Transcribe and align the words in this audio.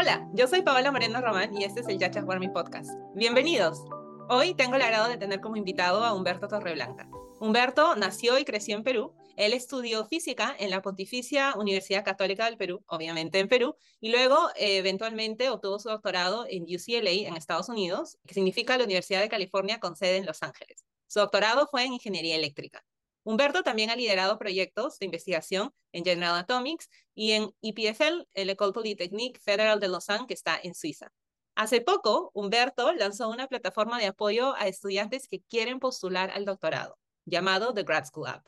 Hola, 0.00 0.26
yo 0.32 0.48
soy 0.48 0.62
Paola 0.62 0.90
Moreno 0.90 1.20
Román 1.20 1.54
y 1.54 1.64
este 1.64 1.80
es 1.80 1.88
el 1.88 1.98
Yachas 1.98 2.24
Warming 2.24 2.54
Podcast. 2.54 2.88
Bienvenidos. 3.14 3.84
Hoy 4.30 4.54
tengo 4.54 4.76
el 4.76 4.80
agrado 4.80 5.10
de 5.10 5.18
tener 5.18 5.42
como 5.42 5.56
invitado 5.56 6.02
a 6.02 6.14
Humberto 6.14 6.48
Torreblanca. 6.48 7.06
Humberto 7.38 7.94
nació 7.96 8.38
y 8.38 8.46
creció 8.46 8.76
en 8.76 8.82
Perú. 8.82 9.14
Él 9.36 9.52
estudió 9.52 10.06
física 10.06 10.56
en 10.58 10.70
la 10.70 10.80
Pontificia 10.80 11.52
Universidad 11.54 12.02
Católica 12.02 12.46
del 12.46 12.56
Perú, 12.56 12.82
obviamente 12.86 13.40
en 13.40 13.48
Perú, 13.48 13.76
y 14.00 14.10
luego 14.10 14.38
eh, 14.56 14.78
eventualmente 14.78 15.50
obtuvo 15.50 15.78
su 15.78 15.90
doctorado 15.90 16.46
en 16.48 16.62
UCLA 16.62 17.28
en 17.28 17.36
Estados 17.36 17.68
Unidos, 17.68 18.16
que 18.26 18.32
significa 18.32 18.78
la 18.78 18.84
Universidad 18.84 19.20
de 19.20 19.28
California 19.28 19.80
con 19.80 19.96
sede 19.96 20.16
en 20.16 20.24
Los 20.24 20.42
Ángeles. 20.42 20.82
Su 21.08 21.18
doctorado 21.18 21.66
fue 21.70 21.84
en 21.84 21.92
ingeniería 21.92 22.36
eléctrica. 22.36 22.82
Humberto 23.22 23.62
también 23.62 23.90
ha 23.90 23.96
liderado 23.96 24.38
proyectos 24.38 24.98
de 24.98 25.06
investigación 25.06 25.72
en 25.92 26.04
General 26.04 26.36
Atomics 26.36 26.88
y 27.14 27.32
en 27.32 27.50
EPFL, 27.62 28.26
el 28.34 28.50
École 28.50 28.72
Polytechnique 28.72 29.40
Federal 29.40 29.78
de 29.78 29.88
Lausanne, 29.88 30.26
que 30.26 30.34
está 30.34 30.58
en 30.62 30.74
Suiza. 30.74 31.12
Hace 31.54 31.80
poco, 31.80 32.30
Humberto 32.32 32.92
lanzó 32.92 33.28
una 33.28 33.46
plataforma 33.46 33.98
de 33.98 34.06
apoyo 34.06 34.54
a 34.56 34.68
estudiantes 34.68 35.28
que 35.28 35.42
quieren 35.42 35.78
postular 35.78 36.30
al 36.30 36.44
doctorado 36.44 36.98
llamado 37.26 37.74
The 37.74 37.82
Grad 37.82 38.06
School 38.06 38.28
App, 38.28 38.46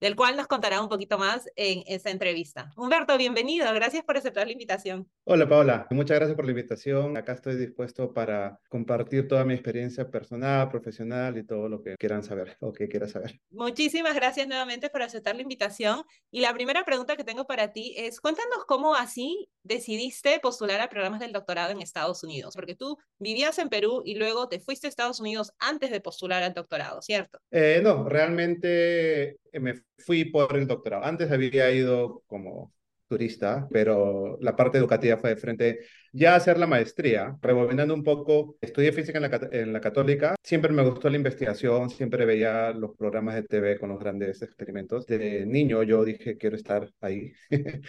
del 0.00 0.16
cual 0.16 0.36
nos 0.36 0.46
contará 0.46 0.80
un 0.80 0.88
poquito 0.88 1.18
más 1.18 1.48
en 1.56 1.82
esta 1.86 2.10
entrevista. 2.10 2.70
Humberto, 2.76 3.16
bienvenido, 3.18 3.72
gracias 3.74 4.04
por 4.04 4.16
aceptar 4.16 4.46
la 4.46 4.52
invitación. 4.52 5.08
Hola 5.24 5.48
Paola, 5.48 5.86
muchas 5.90 6.16
gracias 6.16 6.36
por 6.36 6.44
la 6.44 6.52
invitación. 6.52 7.16
Acá 7.16 7.32
estoy 7.32 7.56
dispuesto 7.56 8.12
para 8.12 8.60
compartir 8.68 9.26
toda 9.28 9.44
mi 9.44 9.54
experiencia 9.54 10.10
personal, 10.10 10.68
profesional 10.68 11.36
y 11.36 11.44
todo 11.44 11.68
lo 11.68 11.82
que 11.82 11.96
quieran 11.96 12.22
saber 12.22 12.56
o 12.60 12.72
que 12.72 12.88
quieras 12.88 13.12
saber. 13.12 13.40
Muchísimas 13.50 14.14
gracias 14.14 14.46
nuevamente 14.46 14.90
por 14.90 15.02
aceptar 15.02 15.34
la 15.34 15.42
invitación. 15.42 16.04
Y 16.30 16.40
la 16.40 16.52
primera 16.54 16.84
pregunta 16.84 17.16
que 17.16 17.24
tengo 17.24 17.46
para 17.46 17.72
ti 17.72 17.94
es, 17.96 18.20
cuéntanos 18.20 18.64
cómo 18.66 18.94
así 18.94 19.48
decidiste 19.62 20.38
postular 20.40 20.80
a 20.80 20.88
programas 20.88 21.20
del 21.20 21.32
doctorado 21.32 21.72
en 21.72 21.82
Estados 21.82 22.22
Unidos, 22.22 22.54
porque 22.54 22.74
tú 22.74 22.96
vivías 23.18 23.58
en 23.58 23.68
Perú 23.68 24.02
y 24.04 24.14
luego 24.14 24.48
te 24.48 24.60
fuiste 24.60 24.86
a 24.86 24.90
Estados 24.90 25.20
Unidos 25.20 25.52
antes 25.58 25.90
de 25.90 26.00
postular 26.00 26.42
al 26.42 26.54
doctorado, 26.54 27.02
¿cierto? 27.02 27.38
Eh, 27.50 27.80
no, 27.82 28.08
realmente 28.08 29.38
me 29.54 29.74
fui 29.98 30.24
por 30.26 30.56
el 30.56 30.66
doctorado. 30.66 31.04
Antes 31.04 31.30
había 31.30 31.70
ido 31.70 32.22
como 32.26 32.72
turista, 33.08 33.66
pero 33.72 34.38
la 34.40 34.54
parte 34.54 34.78
educativa 34.78 35.16
fue 35.16 35.30
de 35.30 35.36
frente 35.36 35.80
ya 36.12 36.36
hacer 36.36 36.58
la 36.58 36.66
maestría. 36.66 37.36
Rebobinando 37.40 37.94
un 37.94 38.04
poco, 38.04 38.56
estudié 38.60 38.92
física 38.92 39.18
en 39.18 39.30
la, 39.30 39.48
en 39.52 39.72
la 39.72 39.80
católica, 39.80 40.36
siempre 40.42 40.72
me 40.72 40.82
gustó 40.82 41.08
la 41.10 41.16
investigación, 41.16 41.90
siempre 41.90 42.26
veía 42.26 42.70
los 42.72 42.96
programas 42.96 43.34
de 43.34 43.42
TV 43.44 43.78
con 43.78 43.88
los 43.90 43.98
grandes 43.98 44.42
experimentos. 44.42 45.06
De 45.06 45.46
niño 45.46 45.82
yo 45.82 46.04
dije, 46.04 46.36
quiero 46.36 46.56
estar 46.56 46.90
ahí. 47.00 47.32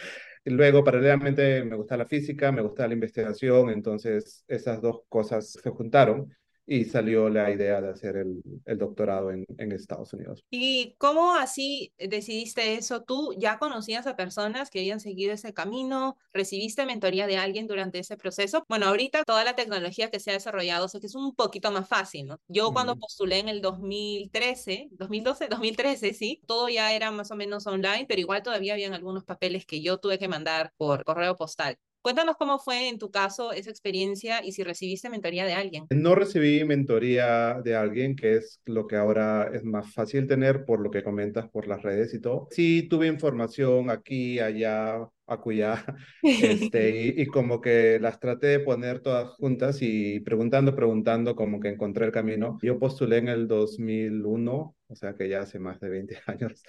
Luego, 0.44 0.82
paralelamente, 0.82 1.64
me 1.64 1.76
gusta 1.76 1.96
la 1.96 2.06
física, 2.06 2.50
me 2.50 2.62
gusta 2.62 2.88
la 2.88 2.94
investigación, 2.94 3.70
entonces 3.70 4.44
esas 4.48 4.80
dos 4.80 5.02
cosas 5.08 5.52
se 5.52 5.70
juntaron 5.70 6.34
y 6.70 6.84
salió 6.84 7.28
la 7.28 7.50
idea 7.50 7.80
de 7.80 7.90
hacer 7.90 8.16
el, 8.16 8.44
el 8.64 8.78
doctorado 8.78 9.32
en, 9.32 9.44
en, 9.58 9.72
Estados 9.72 10.12
Unidos. 10.12 10.44
¿Y 10.50 10.94
cómo 10.98 11.34
así 11.34 11.92
decidiste 11.98 12.74
eso? 12.74 13.02
¿Tú 13.02 13.34
ya 13.36 13.58
conocías 13.58 14.06
a 14.06 14.14
personas 14.14 14.70
que 14.70 14.78
habían 14.78 15.00
seguido 15.00 15.32
ese 15.32 15.52
camino? 15.52 16.16
¿Recibiste 16.32 16.86
mentoría 16.86 17.26
de 17.26 17.38
alguien 17.38 17.66
durante 17.66 17.98
ese 17.98 18.16
proceso? 18.16 18.64
Bueno, 18.68 18.86
ahorita 18.86 19.24
toda 19.24 19.42
la 19.42 19.56
tecnología 19.56 20.12
que 20.12 20.20
se 20.20 20.30
ha 20.30 20.34
desarrollado, 20.34 20.86
sé 20.86 21.00
que 21.00 21.08
es 21.08 21.16
un 21.16 21.34
poquito 21.34 21.72
más 21.72 21.88
fácil, 21.88 22.28
¿no? 22.28 22.38
Yo 22.46 22.72
cuando 22.72 22.94
postulé 22.94 23.40
en 23.40 23.48
el 23.48 23.62
2013, 23.62 24.90
2012, 24.92 25.48
2013, 25.48 26.14
sí, 26.14 26.40
todo 26.46 26.68
ya 26.68 26.92
era 26.92 27.10
más 27.10 27.32
o 27.32 27.34
menos 27.34 27.66
online, 27.66 28.06
pero 28.06 28.20
igual 28.20 28.44
todavía 28.44 28.74
habían 28.74 28.94
algunos 28.94 29.24
papeles 29.24 29.66
que 29.66 29.82
yo 29.82 29.98
tuve 29.98 30.20
que 30.20 30.28
mandar 30.28 30.72
por 30.76 31.02
correo 31.02 31.34
postal. 31.34 31.78
Cuéntanos 32.02 32.36
cómo 32.38 32.58
fue 32.58 32.88
en 32.88 32.98
tu 32.98 33.10
caso 33.10 33.52
esa 33.52 33.68
experiencia 33.68 34.42
y 34.42 34.52
si 34.52 34.62
recibiste 34.62 35.10
mentoría 35.10 35.44
de 35.44 35.52
alguien. 35.52 35.86
No 35.90 36.14
recibí 36.14 36.64
mentoría 36.64 37.60
de 37.62 37.76
alguien, 37.76 38.16
que 38.16 38.36
es 38.36 38.60
lo 38.64 38.86
que 38.86 38.96
ahora 38.96 39.50
es 39.52 39.64
más 39.64 39.92
fácil 39.92 40.26
tener 40.26 40.64
por 40.64 40.80
lo 40.80 40.90
que 40.90 41.02
comentas 41.02 41.48
por 41.50 41.66
las 41.66 41.82
redes 41.82 42.14
y 42.14 42.20
todo. 42.20 42.48
Sí 42.52 42.84
tuve 42.88 43.06
información 43.06 43.90
aquí, 43.90 44.38
allá, 44.40 45.06
acullá, 45.26 45.84
este, 46.22 46.90
y, 46.90 47.22
y, 47.22 47.26
como 47.26 47.60
que 47.60 47.98
las 48.00 48.18
traté 48.18 48.46
de 48.46 48.60
poner 48.60 49.00
todas 49.00 49.28
juntas 49.34 49.78
y 49.82 50.20
preguntando, 50.20 50.74
preguntando, 50.74 51.36
como 51.36 51.60
que 51.60 51.68
encontré 51.68 52.06
el 52.06 52.12
camino. 52.12 52.58
Yo 52.62 52.78
postulé 52.78 53.18
en 53.18 53.28
el 53.28 53.46
2001, 53.46 54.74
o 54.90 54.96
sea 54.96 55.14
que 55.14 55.28
ya 55.28 55.40
hace 55.40 55.58
más 55.58 55.80
de 55.80 55.88
20 55.88 56.18
años. 56.26 56.62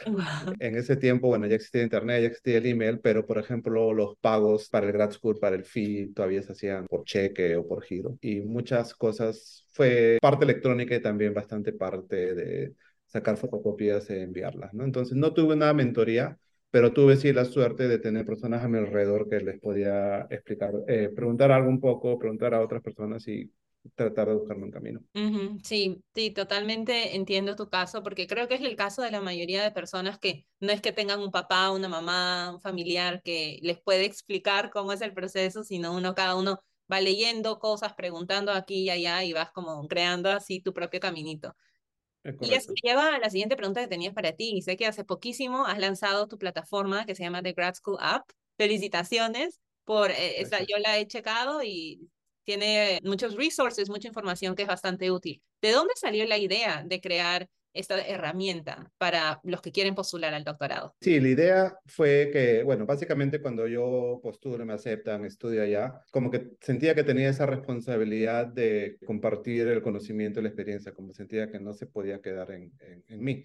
En 0.60 0.76
ese 0.76 0.96
tiempo, 0.96 1.28
bueno, 1.28 1.48
ya 1.48 1.56
existía 1.56 1.84
internet, 1.84 2.22
ya 2.22 2.28
existía 2.28 2.58
el 2.58 2.66
email, 2.68 3.00
pero 3.00 3.26
por 3.26 3.38
ejemplo, 3.38 3.94
los 3.94 4.16
pagos 4.18 4.70
para 4.70 4.86
el 4.88 4.94
grad 4.94 5.12
school, 5.12 5.40
para 5.40 5.56
el 5.56 5.66
fee, 5.66 6.12
todavía 6.14 6.42
se 6.44 6.52
hacían 6.54 6.88
por 6.88 7.04
cheque 7.06 7.56
o 7.56 7.68
por 7.68 7.84
giro. 7.84 8.18
Y 8.22 8.42
muchas 8.42 8.94
cosas 8.96 9.66
fue 9.72 10.18
parte 10.22 10.46
electrónica 10.46 10.96
y 10.96 11.02
también 11.02 11.34
bastante 11.34 11.74
parte 11.74 12.36
de 12.36 12.76
sacar 13.08 13.38
fotocopias 13.38 14.10
e 14.10 14.22
enviarlas, 14.22 14.74
¿no? 14.74 14.84
Entonces 14.86 15.18
no 15.18 15.34
tuve 15.34 15.54
una 15.56 15.74
mentoría, 15.74 16.38
pero 16.70 16.94
tuve 16.94 17.18
sí 17.18 17.34
la 17.34 17.46
suerte 17.46 17.88
de 17.88 18.00
tener 18.00 18.26
personas 18.26 18.64
a 18.64 18.68
mi 18.70 18.78
alrededor 18.78 19.28
que 19.30 19.42
les 19.42 19.60
podía 19.60 20.28
explicar, 20.30 20.74
eh, 20.88 21.10
preguntar 21.14 21.52
algo 21.52 21.70
un 21.70 21.82
poco, 21.82 22.18
preguntar 22.18 22.54
a 22.54 22.62
otras 22.62 22.82
personas 22.82 23.28
y 23.28 23.52
tratar 23.96 24.28
de 24.28 24.36
buscarme 24.36 24.66
un 24.66 24.72
camino. 24.72 25.00
Uh 25.14 25.20
-huh. 25.20 25.60
Sí, 25.64 26.04
sí, 26.14 26.32
totalmente 26.32 27.16
entiendo 27.16 27.56
tu 27.56 27.70
caso, 27.70 28.04
porque 28.04 28.28
creo 28.28 28.48
que 28.48 28.56
es 28.56 28.62
el 28.62 28.76
caso 28.76 29.02
de 29.02 29.12
la 29.12 29.22
mayoría 29.22 29.64
de 29.64 29.72
personas 29.72 30.20
que 30.20 30.46
no 30.60 30.72
es 30.72 30.82
que 30.82 30.92
tengan 30.92 31.20
un 31.20 31.32
papá, 31.32 31.72
una 31.72 31.90
mamá, 31.90 32.52
un 32.54 32.62
familiar 32.62 33.22
que 33.24 33.60
les 33.62 33.82
puede 33.82 34.06
explicar 34.06 34.70
cómo 34.72 34.94
es 34.94 35.02
el 35.02 35.14
proceso, 35.14 35.64
sino 35.64 35.94
uno, 35.94 36.16
cada 36.16 36.36
uno 36.36 36.60
va 36.92 37.02
leyendo 37.02 37.60
cosas, 37.60 37.94
preguntando 37.94 38.52
aquí 38.52 38.84
y 38.84 38.90
allá 38.90 39.24
y 39.24 39.34
vas 39.34 39.52
como 39.52 39.88
creando 39.88 40.30
así 40.30 40.62
tu 40.62 40.74
propio 40.74 41.00
caminito. 41.00 41.56
Y 42.40 42.54
eso 42.54 42.72
lleva 42.84 43.16
a 43.16 43.20
la 43.20 43.30
siguiente 43.30 43.56
pregunta 43.56 43.82
que 43.82 43.88
tenías 43.88 44.14
para 44.14 44.34
ti. 44.34 44.52
Y 44.56 44.62
sé 44.62 44.78
que 44.78 44.86
hace 44.86 45.04
poquísimo 45.04 45.66
has 45.66 45.80
lanzado 45.80 46.28
tu 46.28 46.38
plataforma 46.38 47.06
que 47.06 47.16
se 47.16 47.24
llama 47.24 47.42
The 47.42 47.54
Grad 47.54 47.74
School 47.76 47.98
App. 48.00 48.30
Felicitaciones 48.58 49.60
por 49.86 50.12
eh, 50.12 50.42
esa, 50.42 50.60
yo 50.60 50.78
la 50.78 51.00
he 51.00 51.08
checado 51.08 51.64
y 51.64 52.10
tiene 52.44 53.00
muchos 53.04 53.36
resources, 53.36 53.90
mucha 53.90 54.08
información 54.08 54.56
que 54.56 54.64
es 54.64 54.68
bastante 54.68 55.12
útil. 55.12 55.42
¿De 55.62 55.72
dónde 55.72 55.94
salió 55.96 56.26
la 56.26 56.38
idea 56.38 56.84
de 56.86 57.02
crear 57.02 57.48
esta 57.74 58.06
herramienta 58.06 58.92
para 58.98 59.40
los 59.44 59.62
que 59.62 59.72
quieren 59.72 59.96
postular 59.96 60.34
al 60.34 60.44
doctorado? 60.44 60.96
Sí, 61.00 61.20
la 61.20 61.30
idea 61.30 61.78
fue 61.86 62.30
que, 62.32 62.64
bueno, 62.64 62.86
básicamente 62.86 63.42
cuando 63.42 63.68
yo 63.68 64.20
postulo, 64.22 64.66
me 64.66 64.74
aceptan, 64.74 65.24
estudio 65.26 65.64
allá, 65.64 66.02
como 66.12 66.30
que 66.30 66.50
sentía 66.60 66.96
que 66.96 67.04
tenía 67.04 67.30
esa 67.30 67.46
responsabilidad 67.46 68.48
de 68.48 68.98
compartir 69.06 69.68
el 69.68 69.82
conocimiento 69.82 70.40
y 70.40 70.44
la 70.44 70.50
experiencia, 70.50 70.94
como 70.94 71.14
sentía 71.14 71.50
que 71.50 71.60
no 71.60 71.74
se 71.74 71.88
podía 71.88 72.22
quedar 72.22 72.52
en, 72.52 72.74
en, 72.80 73.06
en 73.08 73.24
mí. 73.24 73.44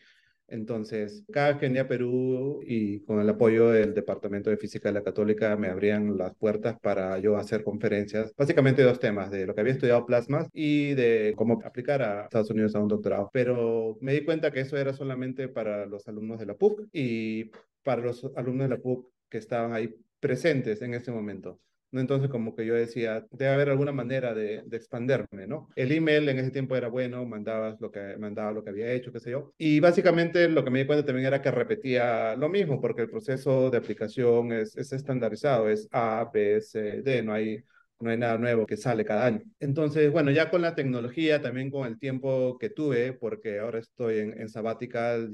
Entonces, 0.49 1.25
cada 1.33 1.49
vez 1.49 1.57
que 1.59 1.67
venía 1.67 1.83
a 1.83 1.89
Perú 1.89 2.61
y 2.65 3.01
con 3.01 3.21
el 3.21 3.29
apoyo 3.29 3.71
del 3.71 3.95
Departamento 3.95 4.49
de 4.51 4.57
Física 4.57 4.89
de 4.89 4.95
la 4.95 5.03
Católica 5.03 5.57
me 5.57 5.69
abrían 5.69 6.17
las 6.17 6.35
puertas 6.37 6.79
para 6.81 7.19
yo 7.19 7.37
hacer 7.37 7.65
conferencias, 7.65 8.33
básicamente 8.37 8.83
dos 8.83 9.01
temas, 9.01 9.31
de 9.31 9.47
lo 9.47 9.55
que 9.55 9.61
había 9.61 9.73
estudiado 9.73 10.07
plasmas 10.07 10.49
y 10.53 10.95
de 10.95 11.35
cómo 11.37 11.61
aplicar 11.65 12.03
a 12.03 12.25
Estados 12.25 12.51
Unidos 12.51 12.75
a 12.75 12.81
un 12.81 12.89
doctorado. 12.89 13.31
Pero 13.33 13.99
me 14.01 14.13
di 14.13 14.25
cuenta 14.25 14.53
que 14.53 14.61
eso 14.61 14.77
era 14.77 14.93
solamente 14.93 15.49
para 15.49 15.87
los 15.87 16.07
alumnos 16.07 16.39
de 16.39 16.47
la 16.47 16.55
PUC 16.55 16.89
y 16.93 17.51
para 17.83 18.03
los 18.03 18.31
alumnos 18.37 18.69
de 18.69 18.77
la 18.77 18.83
PUC 18.83 19.11
que 19.29 19.39
estaban 19.39 19.73
ahí 19.73 19.95
presentes 20.21 20.81
en 20.83 20.95
ese 20.95 21.11
momento. 21.11 21.61
Entonces, 21.93 22.29
como 22.29 22.55
que 22.55 22.67
yo 22.67 22.75
decía, 22.75 23.27
debe 23.31 23.53
haber 23.53 23.71
alguna 23.71 23.93
manera 23.93 24.35
de, 24.35 24.63
de, 24.67 24.77
expanderme, 24.77 25.47
¿no? 25.47 25.69
El 25.77 25.93
email 25.93 26.29
en 26.29 26.39
ese 26.39 26.51
tiempo 26.51 26.77
era 26.77 26.89
bueno, 26.89 27.25
mandabas 27.25 27.81
lo 27.81 27.91
que, 27.91 28.17
mandaba 28.19 28.53
lo 28.53 28.63
que 28.65 28.71
había 28.71 28.93
hecho, 28.93 29.13
qué 29.13 29.21
sé 29.21 29.31
yo. 29.31 29.55
Y 29.57 29.81
básicamente 29.81 30.49
lo 30.49 30.65
que 30.65 30.71
me 30.71 30.81
di 30.81 30.87
cuenta 30.87 31.07
también 31.07 31.27
era 31.27 31.41
que 31.41 31.51
repetía 31.51 32.37
lo 32.37 32.49
mismo, 32.49 32.81
porque 32.81 33.03
el 33.03 33.11
proceso 33.11 33.71
de 33.71 33.79
aplicación 33.79 34.53
es, 34.53 34.77
es 34.77 34.93
estandarizado, 34.93 35.69
es 35.69 35.89
A, 35.93 36.29
B, 36.33 36.61
C, 36.61 37.03
D, 37.03 37.23
no 37.23 37.33
hay, 37.33 37.63
no 38.01 38.11
hay 38.11 38.19
nada 38.19 38.37
nuevo 38.39 38.67
que 38.67 38.77
sale 38.77 39.05
cada 39.05 39.27
año. 39.27 39.43
Entonces, 39.61 40.11
bueno, 40.11 40.31
ya 40.31 40.51
con 40.51 40.63
la 40.63 40.75
tecnología, 40.75 41.41
también 41.41 41.71
con 41.71 41.87
el 41.87 41.99
tiempo 41.99 42.59
que 42.59 42.71
tuve, 42.71 43.13
porque 43.13 43.61
ahora 43.61 43.79
estoy 43.79 44.19
en, 44.19 44.41
en 44.41 44.49
sabbatical, 44.49 45.31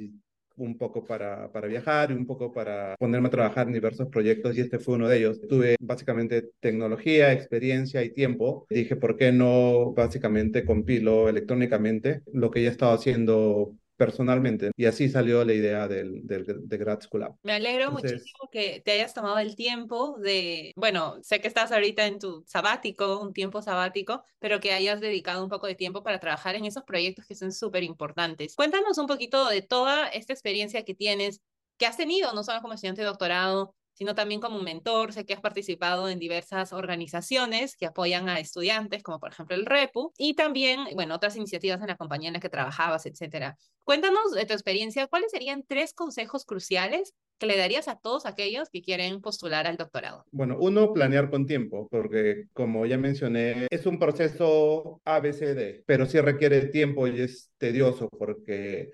un 0.56 0.76
poco 0.78 1.04
para, 1.04 1.50
para 1.52 1.68
viajar 1.68 2.10
y 2.10 2.14
un 2.14 2.26
poco 2.26 2.52
para 2.52 2.96
ponerme 2.98 3.28
a 3.28 3.30
trabajar 3.30 3.66
en 3.66 3.72
diversos 3.74 4.08
proyectos 4.08 4.56
y 4.56 4.60
este 4.60 4.78
fue 4.78 4.94
uno 4.96 5.08
de 5.08 5.18
ellos. 5.18 5.40
Tuve 5.48 5.76
básicamente 5.80 6.50
tecnología, 6.60 7.32
experiencia 7.32 8.02
y 8.02 8.12
tiempo. 8.12 8.66
Dije, 8.70 8.96
¿por 8.96 9.16
qué 9.16 9.32
no 9.32 9.92
básicamente 9.92 10.64
compilo 10.64 11.28
electrónicamente 11.28 12.22
lo 12.32 12.50
que 12.50 12.62
ya 12.62 12.70
estaba 12.70 12.94
haciendo 12.94 13.74
personalmente. 14.04 14.72
Y 14.76 14.86
así 14.86 15.08
salió 15.08 15.44
la 15.44 15.52
idea 15.52 15.86
del, 15.86 16.26
del, 16.26 16.44
de 16.68 16.76
Grad 16.76 17.00
School 17.02 17.22
App. 17.22 17.36
Me 17.44 17.52
alegro 17.52 17.84
Entonces, 17.84 18.12
muchísimo 18.14 18.50
que 18.50 18.82
te 18.84 18.92
hayas 18.92 19.14
tomado 19.14 19.38
el 19.38 19.54
tiempo 19.54 20.16
de, 20.18 20.72
bueno, 20.74 21.18
sé 21.22 21.40
que 21.40 21.46
estás 21.46 21.70
ahorita 21.70 22.06
en 22.06 22.18
tu 22.18 22.44
sabático, 22.46 23.20
un 23.20 23.32
tiempo 23.32 23.62
sabático, 23.62 24.24
pero 24.40 24.58
que 24.58 24.72
hayas 24.72 25.00
dedicado 25.00 25.44
un 25.44 25.50
poco 25.50 25.68
de 25.68 25.76
tiempo 25.76 26.02
para 26.02 26.18
trabajar 26.18 26.56
en 26.56 26.64
esos 26.64 26.82
proyectos 26.82 27.26
que 27.26 27.36
son 27.36 27.52
súper 27.52 27.84
importantes. 27.84 28.56
Cuéntanos 28.56 28.98
un 28.98 29.06
poquito 29.06 29.48
de 29.48 29.62
toda 29.62 30.08
esta 30.08 30.32
experiencia 30.32 30.84
que 30.84 30.94
tienes, 30.94 31.40
que 31.78 31.86
has 31.86 31.96
tenido, 31.96 32.32
no 32.32 32.42
solo 32.42 32.60
como 32.60 32.74
estudiante 32.74 33.02
de 33.02 33.06
doctorado, 33.06 33.74
sino 34.02 34.16
también 34.16 34.40
como 34.40 34.60
mentor. 34.60 35.12
Sé 35.12 35.24
que 35.24 35.32
has 35.32 35.40
participado 35.40 36.08
en 36.08 36.18
diversas 36.18 36.72
organizaciones 36.72 37.76
que 37.76 37.86
apoyan 37.86 38.28
a 38.28 38.40
estudiantes, 38.40 39.00
como 39.04 39.20
por 39.20 39.30
ejemplo 39.30 39.54
el 39.54 39.64
REPU, 39.64 40.12
y 40.18 40.34
también, 40.34 40.80
bueno, 40.96 41.14
otras 41.14 41.36
iniciativas 41.36 41.80
en 41.80 41.86
la 41.86 41.96
compañía 41.96 42.28
en 42.28 42.34
la 42.34 42.40
que 42.40 42.48
trabajabas, 42.48 43.06
etcétera. 43.06 43.56
Cuéntanos 43.84 44.32
de 44.32 44.44
tu 44.44 44.54
experiencia, 44.54 45.06
¿cuáles 45.06 45.30
serían 45.30 45.62
tres 45.64 45.94
consejos 45.94 46.44
cruciales 46.44 47.14
que 47.38 47.46
le 47.46 47.56
darías 47.56 47.86
a 47.86 47.94
todos 47.94 48.26
aquellos 48.26 48.70
que 48.70 48.82
quieren 48.82 49.20
postular 49.20 49.68
al 49.68 49.76
doctorado? 49.76 50.24
Bueno, 50.32 50.56
uno, 50.58 50.92
planear 50.92 51.30
con 51.30 51.46
tiempo, 51.46 51.86
porque 51.88 52.46
como 52.52 52.84
ya 52.86 52.98
mencioné, 52.98 53.68
es 53.70 53.86
un 53.86 54.00
proceso 54.00 55.00
ABCD, 55.04 55.84
pero 55.86 56.06
sí 56.06 56.20
requiere 56.20 56.66
tiempo 56.66 57.06
y 57.06 57.20
es 57.20 57.52
tedioso 57.56 58.08
porque 58.08 58.90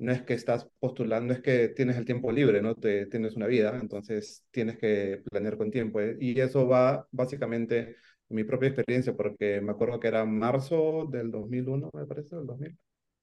no 0.00 0.12
es 0.12 0.22
que 0.22 0.34
estás 0.34 0.66
postulando, 0.78 1.34
es 1.34 1.40
que 1.42 1.68
tienes 1.68 1.96
el 1.96 2.06
tiempo 2.06 2.32
libre, 2.32 2.62
¿no? 2.62 2.74
Tienes 2.76 3.36
una 3.36 3.46
vida, 3.46 3.78
entonces 3.80 4.44
tienes 4.50 4.78
que 4.78 5.22
planear 5.30 5.58
con 5.58 5.70
tiempo. 5.70 6.00
¿eh? 6.00 6.16
Y 6.20 6.40
eso 6.40 6.66
va 6.66 7.06
básicamente 7.10 7.96
en 8.28 8.36
mi 8.36 8.44
propia 8.44 8.68
experiencia, 8.70 9.14
porque 9.14 9.60
me 9.60 9.72
acuerdo 9.72 10.00
que 10.00 10.08
era 10.08 10.24
marzo 10.24 11.06
del 11.10 11.30
2001, 11.30 11.90
me 11.92 12.06
parece, 12.06 12.34
del 12.36 12.46
2000. 12.46 12.78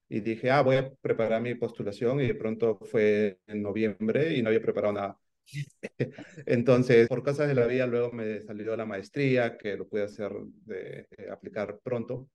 Y 0.08 0.20
dije, 0.20 0.50
ah, 0.50 0.62
voy 0.62 0.76
a 0.76 0.90
preparar 1.00 1.42
mi 1.42 1.54
postulación 1.56 2.20
y 2.20 2.28
de 2.28 2.34
pronto 2.34 2.78
fue 2.90 3.38
en 3.46 3.60
noviembre 3.62 4.34
y 4.36 4.42
no 4.42 4.48
había 4.48 4.62
preparado 4.62 4.92
nada. 4.94 5.18
Entonces, 6.46 7.08
por 7.08 7.22
cosas 7.24 7.48
de 7.48 7.54
la 7.54 7.66
vida, 7.66 7.86
luego 7.86 8.12
me 8.12 8.40
salió 8.40 8.76
la 8.76 8.86
maestría, 8.86 9.58
que 9.58 9.76
lo 9.76 9.88
pude 9.88 10.04
hacer, 10.04 10.32
de, 10.64 11.06
de 11.16 11.30
aplicar 11.30 11.80
pronto 11.82 12.28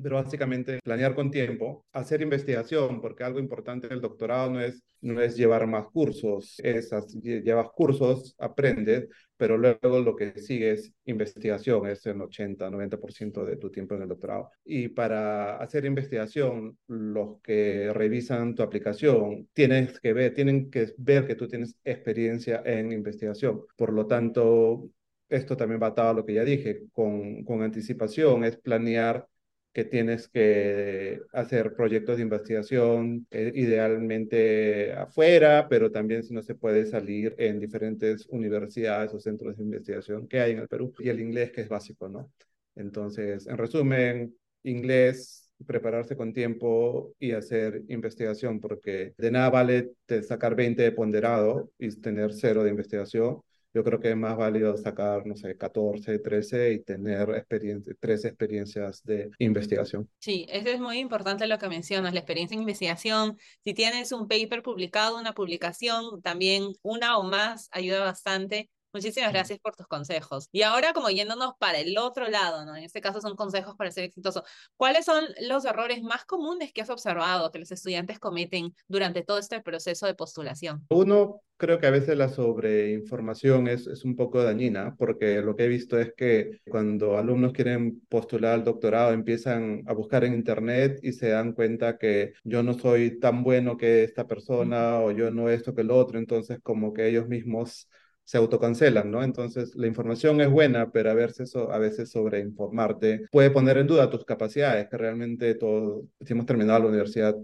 pero 0.00 0.16
básicamente 0.16 0.80
planear 0.82 1.14
con 1.14 1.30
tiempo, 1.30 1.84
hacer 1.92 2.22
investigación, 2.22 3.00
porque 3.00 3.24
algo 3.24 3.38
importante 3.38 3.88
del 3.88 4.00
doctorado 4.00 4.50
no 4.50 4.60
es, 4.60 4.82
no 5.00 5.20
es 5.20 5.36
llevar 5.36 5.66
más 5.66 5.86
cursos, 5.86 6.56
es, 6.62 6.90
llevas 7.22 7.68
cursos, 7.74 8.34
aprendes, 8.38 9.08
pero 9.36 9.58
luego 9.58 10.00
lo 10.00 10.14
que 10.14 10.38
sigue 10.38 10.72
es 10.72 10.92
investigación, 11.04 11.86
es 11.88 12.06
el 12.06 12.20
80, 12.20 12.70
90% 12.70 13.44
de 13.44 13.56
tu 13.56 13.70
tiempo 13.70 13.94
en 13.94 14.02
el 14.02 14.08
doctorado. 14.08 14.50
Y 14.64 14.88
para 14.88 15.56
hacer 15.56 15.84
investigación, 15.84 16.78
los 16.86 17.40
que 17.42 17.92
revisan 17.92 18.54
tu 18.54 18.62
aplicación 18.62 19.48
tienes 19.52 19.98
que 20.00 20.12
ver, 20.12 20.32
tienen 20.34 20.70
que 20.70 20.94
ver 20.96 21.26
que 21.26 21.34
tú 21.34 21.48
tienes 21.48 21.76
experiencia 21.84 22.62
en 22.64 22.92
investigación. 22.92 23.62
Por 23.76 23.92
lo 23.92 24.06
tanto, 24.06 24.88
esto 25.28 25.56
también 25.56 25.82
va 25.82 25.88
atado 25.88 26.10
a 26.10 26.14
lo 26.14 26.24
que 26.26 26.34
ya 26.34 26.44
dije, 26.44 26.82
con, 26.92 27.42
con 27.44 27.62
anticipación, 27.62 28.44
es 28.44 28.58
planear 28.58 29.26
que 29.72 29.84
tienes 29.84 30.28
que 30.28 31.20
hacer 31.32 31.74
proyectos 31.74 32.16
de 32.16 32.22
investigación, 32.22 33.26
eh, 33.30 33.52
idealmente 33.54 34.92
afuera, 34.92 35.66
pero 35.68 35.90
también 35.90 36.22
si 36.22 36.34
no 36.34 36.42
se 36.42 36.54
puede 36.54 36.86
salir 36.86 37.34
en 37.38 37.58
diferentes 37.58 38.26
universidades 38.28 39.14
o 39.14 39.20
centros 39.20 39.56
de 39.56 39.62
investigación 39.64 40.28
que 40.28 40.40
hay 40.40 40.52
en 40.52 40.58
el 40.58 40.68
Perú, 40.68 40.92
y 40.98 41.08
el 41.08 41.20
inglés 41.20 41.52
que 41.52 41.62
es 41.62 41.68
básico, 41.68 42.08
¿no? 42.08 42.30
Entonces, 42.74 43.46
en 43.46 43.58
resumen, 43.58 44.34
inglés, 44.62 45.50
prepararse 45.66 46.16
con 46.16 46.32
tiempo 46.32 47.14
y 47.18 47.32
hacer 47.32 47.82
investigación, 47.88 48.60
porque 48.60 49.14
de 49.16 49.30
nada 49.30 49.50
vale 49.50 49.92
sacar 50.26 50.54
20 50.54 50.82
de 50.82 50.92
ponderado 50.92 51.70
y 51.78 51.88
tener 52.00 52.32
cero 52.34 52.62
de 52.64 52.70
investigación 52.70 53.40
yo 53.74 53.82
creo 53.84 54.00
que 54.00 54.10
es 54.10 54.16
más 54.16 54.36
válido 54.36 54.76
sacar, 54.76 55.26
no 55.26 55.36
sé, 55.36 55.56
14, 55.56 56.18
13 56.18 56.72
y 56.72 56.80
tener 56.80 57.30
experiencia, 57.30 57.94
tres 57.98 58.24
experiencias 58.24 59.02
de 59.04 59.30
investigación. 59.38 60.08
Sí, 60.18 60.46
eso 60.50 60.68
es 60.68 60.80
muy 60.80 60.98
importante 60.98 61.46
lo 61.46 61.58
que 61.58 61.68
mencionas, 61.68 62.12
la 62.12 62.20
experiencia 62.20 62.54
en 62.54 62.60
investigación. 62.60 63.38
Si 63.64 63.74
tienes 63.74 64.12
un 64.12 64.28
paper 64.28 64.62
publicado, 64.62 65.18
una 65.18 65.32
publicación, 65.32 66.20
también 66.22 66.72
una 66.82 67.18
o 67.18 67.24
más 67.24 67.68
ayuda 67.72 68.04
bastante 68.04 68.70
Muchísimas 68.92 69.32
gracias 69.32 69.58
por 69.58 69.74
tus 69.74 69.86
consejos. 69.86 70.48
Y 70.52 70.62
ahora 70.62 70.92
como 70.92 71.08
yéndonos 71.08 71.54
para 71.58 71.78
el 71.78 71.96
otro 71.96 72.28
lado, 72.28 72.64
¿no? 72.66 72.76
En 72.76 72.84
este 72.84 73.00
caso 73.00 73.20
son 73.20 73.36
consejos 73.36 73.74
para 73.76 73.90
ser 73.90 74.04
exitoso. 74.04 74.44
¿Cuáles 74.76 75.06
son 75.06 75.24
los 75.48 75.64
errores 75.64 76.02
más 76.02 76.24
comunes 76.26 76.72
que 76.72 76.82
has 76.82 76.90
observado 76.90 77.50
que 77.50 77.58
los 77.58 77.72
estudiantes 77.72 78.18
cometen 78.18 78.74
durante 78.88 79.22
todo 79.22 79.38
este 79.38 79.62
proceso 79.62 80.06
de 80.06 80.14
postulación? 80.14 80.84
Uno, 80.90 81.40
creo 81.56 81.78
que 81.78 81.86
a 81.86 81.90
veces 81.90 82.18
la 82.18 82.28
sobreinformación 82.28 83.68
es, 83.68 83.86
es 83.86 84.04
un 84.04 84.14
poco 84.14 84.42
dañina, 84.42 84.94
porque 84.98 85.40
lo 85.40 85.56
que 85.56 85.64
he 85.64 85.68
visto 85.68 85.98
es 85.98 86.12
que 86.14 86.60
cuando 86.68 87.16
alumnos 87.16 87.52
quieren 87.52 88.02
postular 88.08 88.54
al 88.54 88.64
doctorado 88.64 89.12
empiezan 89.12 89.84
a 89.86 89.94
buscar 89.94 90.24
en 90.24 90.34
internet 90.34 90.98
y 91.02 91.12
se 91.12 91.28
dan 91.28 91.52
cuenta 91.52 91.96
que 91.96 92.34
yo 92.44 92.62
no 92.62 92.74
soy 92.74 93.18
tan 93.20 93.42
bueno 93.42 93.76
que 93.76 94.04
esta 94.04 94.26
persona 94.26 94.98
o 95.00 95.12
yo 95.12 95.30
no 95.30 95.48
esto 95.48 95.74
que 95.74 95.80
el 95.80 95.90
otro, 95.90 96.18
entonces 96.18 96.58
como 96.62 96.92
que 96.92 97.08
ellos 97.08 97.28
mismos 97.28 97.88
se 98.24 98.38
autocancelan, 98.38 99.10
¿no? 99.10 99.22
Entonces, 99.22 99.74
la 99.74 99.86
información 99.86 100.40
es 100.40 100.50
buena, 100.50 100.90
pero 100.90 101.10
a 101.10 101.14
veces, 101.14 101.54
a 101.56 101.78
veces 101.78 102.10
sobreinformarte 102.10 103.26
puede 103.30 103.50
poner 103.50 103.78
en 103.78 103.86
duda 103.86 104.10
tus 104.10 104.24
capacidades, 104.24 104.88
que 104.88 104.96
realmente 104.96 105.54
todos, 105.54 106.04
si 106.20 106.32
hemos 106.32 106.46
terminado 106.46 106.80
la 106.80 106.88
universidad, 106.88 107.36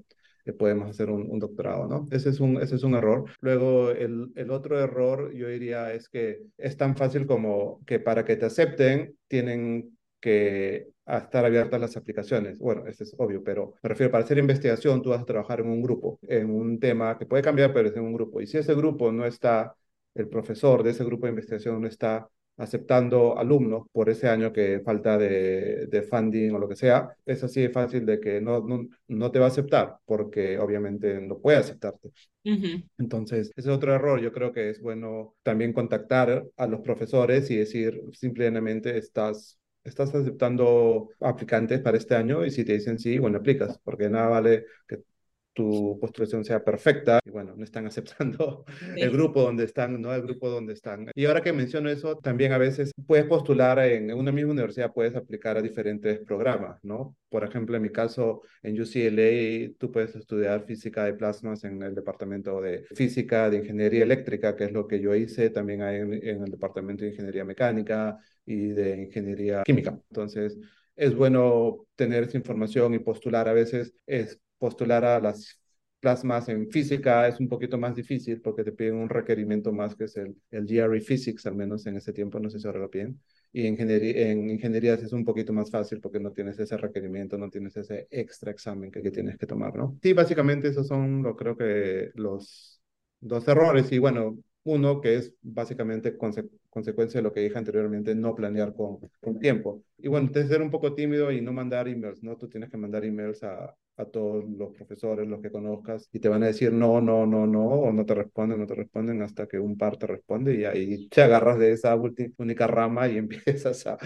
que 0.45 0.53
podemos 0.55 0.89
hacer 0.89 1.11
un, 1.11 1.39
doctorado, 1.39 1.87
¿no? 1.87 2.07
Ese 2.11 2.31
es 2.31 2.41
un, 2.41 2.57
ese 2.57 2.77
es 2.77 2.83
un 2.83 2.95
error. 2.95 3.27
Luego, 3.41 3.91
el, 3.91 4.33
el 4.35 4.51
otro 4.51 4.81
error, 4.81 5.31
yo 5.35 5.47
diría, 5.49 5.93
es 5.93 6.09
que 6.09 6.41
es 6.57 6.77
tan 6.79 6.97
fácil 6.97 7.27
como 7.27 7.85
que 7.85 8.01
para 8.01 8.25
que 8.25 8.37
te 8.37 8.47
acepten, 8.47 9.15
tienen 9.29 9.99
que 10.21 10.89
estar 11.07 11.45
abiertas 11.45 11.81
las 11.81 11.97
aplicaciones. 11.97 12.59
Bueno, 12.59 12.87
eso 12.87 13.05
es 13.05 13.15
obvio, 13.19 13.43
pero 13.43 13.75
me 13.83 13.89
refiero, 13.89 14.11
para 14.11 14.25
hacer 14.25 14.39
investigación, 14.39 15.03
tú 15.03 15.11
vas 15.11 15.23
a 15.23 15.27
trabajar 15.27 15.61
en 15.61 15.69
un 15.69 15.83
grupo, 15.83 16.19
en 16.23 16.51
un 16.51 16.79
tema 16.79 17.19
que 17.19 17.27
puede 17.27 17.43
cambiar, 17.43 17.73
pero 17.73 17.89
es 17.89 17.97
en 17.97 18.03
un 18.03 18.13
grupo. 18.13 18.41
Y 18.41 18.47
si 18.47 18.59
ese 18.59 18.75
grupo 18.75 19.13
no 19.13 19.27
está 19.27 19.75
el 20.19 20.29
profesor 20.29 20.82
de 20.82 20.91
ese 20.91 21.05
grupo 21.05 21.26
de 21.26 21.31
investigación 21.31 21.81
no 21.81 21.88
está 21.88 22.29
aceptando 22.56 23.38
alumnos 23.38 23.87
por 23.93 24.11
ese 24.11 24.29
año 24.29 24.53
que 24.53 24.81
falta 24.85 25.17
de, 25.17 25.87
de 25.87 26.03
funding 26.03 26.50
o 26.53 26.59
lo 26.59 26.69
que 26.69 26.75
sea, 26.76 27.17
es 27.25 27.43
así 27.44 27.62
de 27.62 27.70
fácil 27.70 28.05
de 28.05 28.19
que 28.20 28.41
no, 28.41 28.61
no, 28.61 28.88
no, 29.06 29.31
te 29.31 29.38
va 29.38 29.47
a 29.47 29.49
aceptar 29.49 29.97
porque 30.05 30.59
obviamente 30.59 31.20
no 31.20 31.38
puede 31.38 31.59
aceptarte. 31.59 32.11
Entonces, 32.99 33.53
ese 33.56 33.70
es 33.70 33.76
otro 33.76 33.94
error. 33.94 34.20
Yo 34.20 34.32
creo 34.32 34.53
que 34.53 34.70
es 34.70 34.81
bueno 34.81 35.37
también 35.43 35.73
contactar 35.73 36.47
a 36.56 36.67
los 36.67 36.81
profesores 36.81 37.50
y 37.50 37.56
decir 37.56 38.03
simplemente 38.12 38.99
estás 38.99 39.59
estás 39.85 40.15
aceptando 40.15 41.09
aplicantes 41.20 41.81
para 41.81 41.97
este 41.97 42.15
año 42.15 42.44
y 42.44 42.50
si 42.50 42.65
te 42.65 42.75
dicen 42.75 42.99
sí, 42.99 43.19
bueno, 43.19 43.38
aplicas, 43.38 43.79
porque 43.82 44.09
nada 44.09 44.29
vale 44.29 44.67
que 44.87 45.03
tu 45.58 45.99
postulación 46.00 46.44
sea 46.44 46.62
perfecta. 46.62 47.19
Y 47.25 47.31
bueno, 47.31 47.52
no 47.56 47.64
están 47.64 47.84
aceptando 47.84 48.64
el 48.96 49.10
grupo 49.10 49.43
donde 49.43 49.64
están, 49.64 50.00
¿no? 50.00 50.14
El 50.14 50.22
grupo 50.22 50.49
donde 50.49 50.72
están. 50.72 51.10
Y 51.16 51.25
ahora 51.25 51.43
que 51.43 51.52
menciono 51.52 51.90
eso, 51.90 52.16
también 52.16 52.52
a 52.52 52.58
veces 52.58 52.93
puedes 53.08 53.26
postular 53.26 53.81
en 53.81 54.14
una 54.14 54.31
misma 54.31 54.53
universidad, 54.53 54.93
puedes 54.93 55.17
aplicar 55.17 55.56
a 55.56 55.60
diferentes 55.60 56.20
programas, 56.20 56.79
¿no? 56.84 57.17
Por 57.29 57.43
ejemplo, 57.43 57.74
en 57.74 57.82
mi 57.82 57.91
caso, 57.91 58.43
en 58.62 58.81
UCLA, 58.81 59.74
tú 59.81 59.91
puedes 59.91 60.15
estudiar 60.15 60.65
física 60.65 61.05
de 61.05 61.15
plasmas 61.15 61.65
en 61.65 61.82
el 61.82 61.93
departamento 61.93 62.60
de 62.60 62.84
física, 62.94 63.50
de 63.50 63.56
ingeniería 63.56 64.05
eléctrica, 64.05 64.55
que 64.55 64.65
es 64.65 64.72
lo 64.72 64.86
que 64.86 65.00
yo 65.00 65.12
hice. 65.12 65.50
También 65.50 65.82
hay 65.82 65.96
en, 65.96 66.12
en 66.12 66.44
el 66.44 66.53
departamento 66.53 67.03
de 67.03 67.10
ingeniería 67.10 67.44
mecánica 67.44 68.17
y 68.46 68.69
de 68.69 68.96
ingeniería 69.03 69.65
química. 69.65 69.98
Entonces, 70.08 70.56
es 70.94 71.17
bueno 71.17 71.86
tener 71.96 72.22
esa 72.22 72.36
información 72.36 72.94
y 72.94 73.00
postular. 73.00 73.48
A 73.48 73.53
veces 73.53 73.93
es 74.06 74.41
postular 74.58 75.05
a 75.05 75.20
las 75.20 75.60
plasmas 76.00 76.48
en 76.48 76.70
física 76.70 77.27
es 77.27 77.41
un 77.41 77.48
poquito 77.48 77.77
más 77.79 77.94
difícil 77.96 78.41
porque 78.41 78.62
te 78.65 78.72
piden 78.72 78.96
un 78.96 79.08
requerimiento 79.08 79.72
más 79.72 79.94
que 79.96 80.05
es 80.05 80.17
el, 80.17 80.36
el 80.50 80.67
GRE 80.67 81.00
Physics, 81.00 81.46
al 81.46 81.56
menos 81.56 81.86
en 81.86 81.96
ese 81.96 82.12
tiempo, 82.12 82.38
no 82.38 82.50
sé 82.50 82.58
si 82.60 82.67
ahora 82.67 82.81
lo 82.81 82.91
piden. 82.91 83.20
Y 83.53 83.62
en, 83.67 83.72
ingeniería, 83.74 84.31
en 84.31 84.50
ingenierías 84.50 85.03
es 85.03 85.12
un 85.12 85.24
poquito 85.24 85.53
más 85.53 85.70
fácil 85.70 86.00
porque 86.00 86.20
no 86.20 86.32
tienes 86.32 86.58
ese 86.58 86.77
requerimiento, 86.77 87.38
no 87.38 87.50
tienes 87.50 87.77
ese 87.77 88.06
extra 88.10 88.50
examen 88.53 88.91
que, 88.91 89.03
que 89.03 89.10
tienes 89.10 89.38
que 89.38 89.46
tomar, 89.46 89.74
¿no? 89.74 89.98
Sí, 90.03 90.12
básicamente 90.12 90.69
esos 90.69 90.86
son, 90.86 91.22
lo 91.22 91.34
creo 91.34 91.56
que 91.56 92.10
los 92.15 92.81
dos 93.20 93.48
errores. 93.48 93.91
Y 93.91 93.98
bueno, 93.98 94.38
uno 94.69 95.01
que 95.01 95.17
es 95.17 95.34
básicamente 95.43 96.17
consecuencia 96.17 97.19
de 97.19 97.22
lo 97.22 97.32
que 97.32 97.41
dije 97.41 97.58
anteriormente, 97.58 98.15
no 98.15 98.34
planear 98.34 98.75
con, 98.75 99.01
tiempo. 99.41 99.82
Y 99.98 100.08
bueno, 100.08 100.31
ser 100.32 100.63
un 100.63 100.70
poco 100.70 100.94
tímido 100.94 101.32
y 101.32 101.41
no 101.41 101.53
mandar 101.53 101.89
emails, 101.89 102.22
¿no? 102.22 102.37
Tú 102.37 102.48
tienes 102.48 102.70
que 102.70 102.77
mandar 102.77 103.05
emails 103.05 103.43
a, 103.43 103.75
a 103.96 104.05
todos 104.05 104.44
los 104.48 104.72
profesores, 104.75 105.27
los 105.27 105.41
que 105.41 105.51
conozcas, 105.51 106.08
y 106.13 106.20
te 106.20 106.29
van 106.29 106.43
a 106.43 106.46
decir 106.46 106.72
no, 106.72 107.01
no, 107.01 107.27
no, 107.27 107.46
no, 107.46 107.67
o 107.67 107.93
no 107.93 108.06
te 108.06 108.15
responden, 108.15 108.60
no 108.60 108.67
te 108.67 108.75
responden 108.75 109.22
hasta 109.22 109.46
que 109.46 109.58
un 109.58 109.77
par 109.77 109.96
te 109.96 110.06
responde 110.06 110.55
y 110.55 110.65
ahí 110.65 111.08
te 111.08 111.22
agarras 111.22 111.58
de 111.58 111.72
esa 111.72 111.96
única 112.37 112.67
rama 112.67 113.08
y 113.08 113.17
empiezas 113.19 113.87
a, 113.87 113.98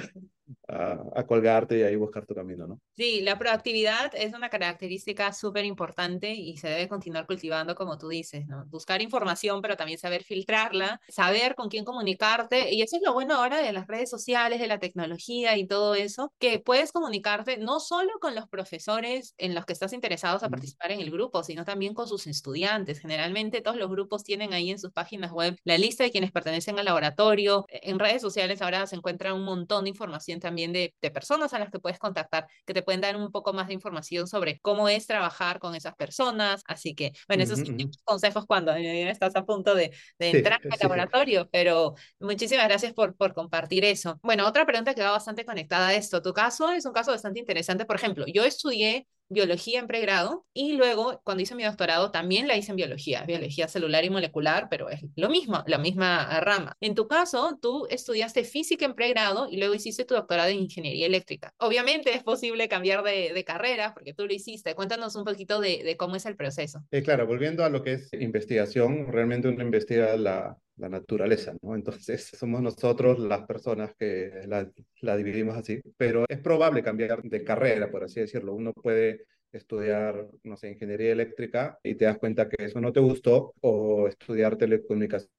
a, 0.73 1.25
colgarte 1.27 1.79
y 1.79 1.83
ahí 1.83 1.97
buscar 1.97 2.27
tu 2.27 2.35
camino, 2.35 2.67
¿no? 2.67 2.81
Sí, 2.97 3.21
la 3.21 3.39
proactividad 3.39 4.13
es 4.15 4.35
una 4.35 4.49
característica 4.49 5.33
súper 5.33 5.65
importante 5.65 6.33
y 6.33 6.57
se 6.57 6.69
debe 6.69 6.89
continuar 6.89 7.27
cultivando, 7.27 7.75
como 7.75 7.99
tú 7.99 8.09
dices, 8.09 8.47
¿no? 8.47 8.65
Buscar 8.67 9.03
información, 9.03 9.63
pero 9.63 9.77
también 9.77 9.99
saber 9.99 10.25
filtrarla, 10.25 11.01
saber 11.09 11.55
con 11.55 11.69
quién 11.69 11.85
comunicarte. 11.85 12.73
Y 12.75 12.83
eso 12.83 12.97
es 12.97 13.03
lo 13.05 13.13
bueno 13.13 13.35
ahora 13.35 13.59
de 13.63 13.73
las 13.73 13.87
redes 13.87 14.11
sociales, 14.11 14.61
de 14.61 14.67
la 14.67 14.79
tecnología 14.79 15.57
y 15.57 15.67
todo 15.67 15.95
eso, 15.95 16.33
que 16.39 16.59
puedes 16.59 16.93
comunicarte 16.93 17.59
no 17.59 17.81
solo 17.81 18.11
con 18.21 18.35
los 18.35 18.49
profesores 18.49 19.35
en 19.39 19.55
los 19.55 19.65
que 19.65 19.73
estás 19.73 19.93
interesados 19.93 20.43
a 20.43 20.49
participar 20.49 20.93
en 20.93 21.01
el 21.01 21.11
grupo, 21.11 21.43
sino 21.43 21.65
también 21.65 21.95
con 21.95 22.09
sus 22.09 22.27
estudiantes. 22.27 23.01
Generalmente 23.01 23.61
todos 23.61 23.77
los 23.77 23.91
grupos 23.91 24.25
tienen 24.25 24.53
ahí 24.53 24.71
en 24.71 24.79
sus 24.79 24.93
páginas 24.93 25.33
web 25.33 25.57
la 25.65 25.79
lista 25.79 26.05
de 26.05 26.11
quienes 26.11 26.33
pertenecen 26.33 26.79
al 26.79 26.85
laboratorio. 26.85 27.67
En 27.69 27.99
redes 27.99 28.23
sociales 28.23 28.63
ahora 28.63 28.87
se 28.87 28.97
encuentra 28.97 29.35
un 29.35 29.45
montón 29.45 29.85
de 29.85 29.91
información 29.91 30.41
también 30.41 30.62
de, 30.71 30.95
de 31.01 31.11
personas 31.11 31.55
a 31.55 31.59
las 31.59 31.71
que 31.71 31.81
puedes 31.81 31.99
contactar, 31.99 32.47
que 32.67 32.75
te 32.75 32.83
pueden 32.83 33.01
dar 33.01 33.17
un 33.17 33.33
poco 33.33 33.55
más 33.55 33.69
de 33.69 33.73
información 33.75 34.29
sobre 34.29 34.61
cómo 34.61 34.89
es 34.91 35.07
trabajar 35.07 35.59
con 35.59 35.75
esas 35.75 35.95
personas. 35.95 36.63
Así 36.67 36.95
que, 36.95 37.13
bueno, 37.27 37.43
esos 37.43 37.61
son 37.61 37.79
consejos 38.05 38.45
cuando 38.47 38.73
estás 38.75 39.35
a 39.35 39.45
punto 39.47 39.75
de, 39.75 39.93
de 40.19 40.31
entrar 40.31 40.61
al 40.71 40.79
laboratorio, 40.79 41.49
pero 41.51 41.95
muchísimas 42.21 42.67
gracias 42.69 42.93
por, 42.93 43.17
por 43.17 43.33
compartir 43.33 43.85
eso. 43.85 44.21
Bueno, 44.23 44.47
otra 44.47 44.67
pregunta 44.67 44.95
que 44.95 45.03
va 45.03 45.13
bastante 45.13 45.45
conectada 45.45 45.89
a 45.89 45.95
esto. 45.95 46.21
Tu 46.21 46.33
caso 46.35 46.71
es 46.71 46.85
un 46.85 46.93
caso 46.93 47.11
bastante 47.11 47.41
interesante. 47.41 47.85
Por 47.87 47.97
ejemplo, 47.97 48.27
yo 48.27 48.45
estudié 48.45 49.07
biología 49.33 49.81
en 49.81 49.87
pregrado 49.87 50.47
y 50.53 50.75
luego 50.75 51.21
cuando 51.25 51.43
hice 51.43 51.55
mi 51.55 51.65
doctorado 51.65 52.11
también 52.11 52.49
la 52.49 52.57
hice 52.57 52.73
en 52.73 52.77
biología, 52.77 53.25
biología 53.25 53.69
celular 53.69 54.05
y 54.05 54.11
molecular, 54.11 54.69
pero 54.71 54.89
es 54.91 55.03
lo 55.17 55.29
mismo, 55.29 55.65
la 55.67 55.79
misma 55.79 56.41
rama. 56.41 56.77
En 56.81 56.95
tu 56.95 57.09
caso, 57.09 57.59
tú 57.61 57.87
estudiaste 57.91 58.45
física 58.45 58.85
en 58.85 58.95
pregrado 58.95 59.49
y 59.51 59.57
luego 59.57 59.75
hiciste 59.75 60.05
tu 60.05 60.15
doctorado 60.15 60.51
en 60.51 60.59
ingeniería 60.59 61.07
eléctrica. 61.07 61.53
Obviamente 61.59 62.15
es 62.15 62.23
posible 62.23 62.69
cambiar 62.69 63.03
de, 63.03 63.43
carrera 63.45 63.93
porque 63.93 64.15
tú 64.15 64.27
lo 64.27 64.33
hiciste. 64.33 64.77
Cuéntanos 64.77 65.17
un 65.17 65.25
poquito 65.25 65.61
de, 65.61 65.83
de 65.83 65.97
cómo 65.97 66.15
es 66.15 66.27
el 66.27 66.37
proceso. 66.37 66.81
Eh, 66.93 67.03
claro, 67.03 67.27
volviendo 67.27 67.65
a 67.65 67.71
lo 67.71 67.83
que 67.83 67.95
es 67.95 68.13
investigación, 68.13 69.11
realmente 69.11 69.49
uno 69.49 69.63
investiga 69.63 70.17
la, 70.17 70.59
la 70.83 70.89
naturaleza, 70.89 71.55
¿no? 71.63 71.75
Entonces 71.75 72.31
somos 72.39 72.61
nosotros 72.61 73.19
las 73.19 73.47
personas 73.47 73.95
que 73.99 74.31
la, 74.47 74.69
la, 75.01 75.17
dividimos 75.17 75.57
así, 75.57 75.81
pero 75.97 76.25
es 76.29 76.41
probable 76.41 76.83
cambiar 76.83 77.23
de 77.23 77.45
carrera, 77.45 77.91
por 77.91 78.05
así 78.05 78.21
decirlo. 78.21 78.55
Uno 78.55 78.73
puede 78.73 79.27
estudiar, 79.53 80.29
no 80.45 80.57
sé, 80.57 80.71
ingeniería 80.71 81.13
eléctrica 81.13 81.79
y 81.83 81.95
te 81.95 82.07
das 82.07 82.19
cuenta 82.19 82.49
que 82.49 82.65
eso 82.65 82.81
no 82.81 82.93
te 82.93 83.01
gustó, 83.01 83.55
o 83.61 84.09
estudiar 84.09 84.57
telecomunicaciones 84.57 85.31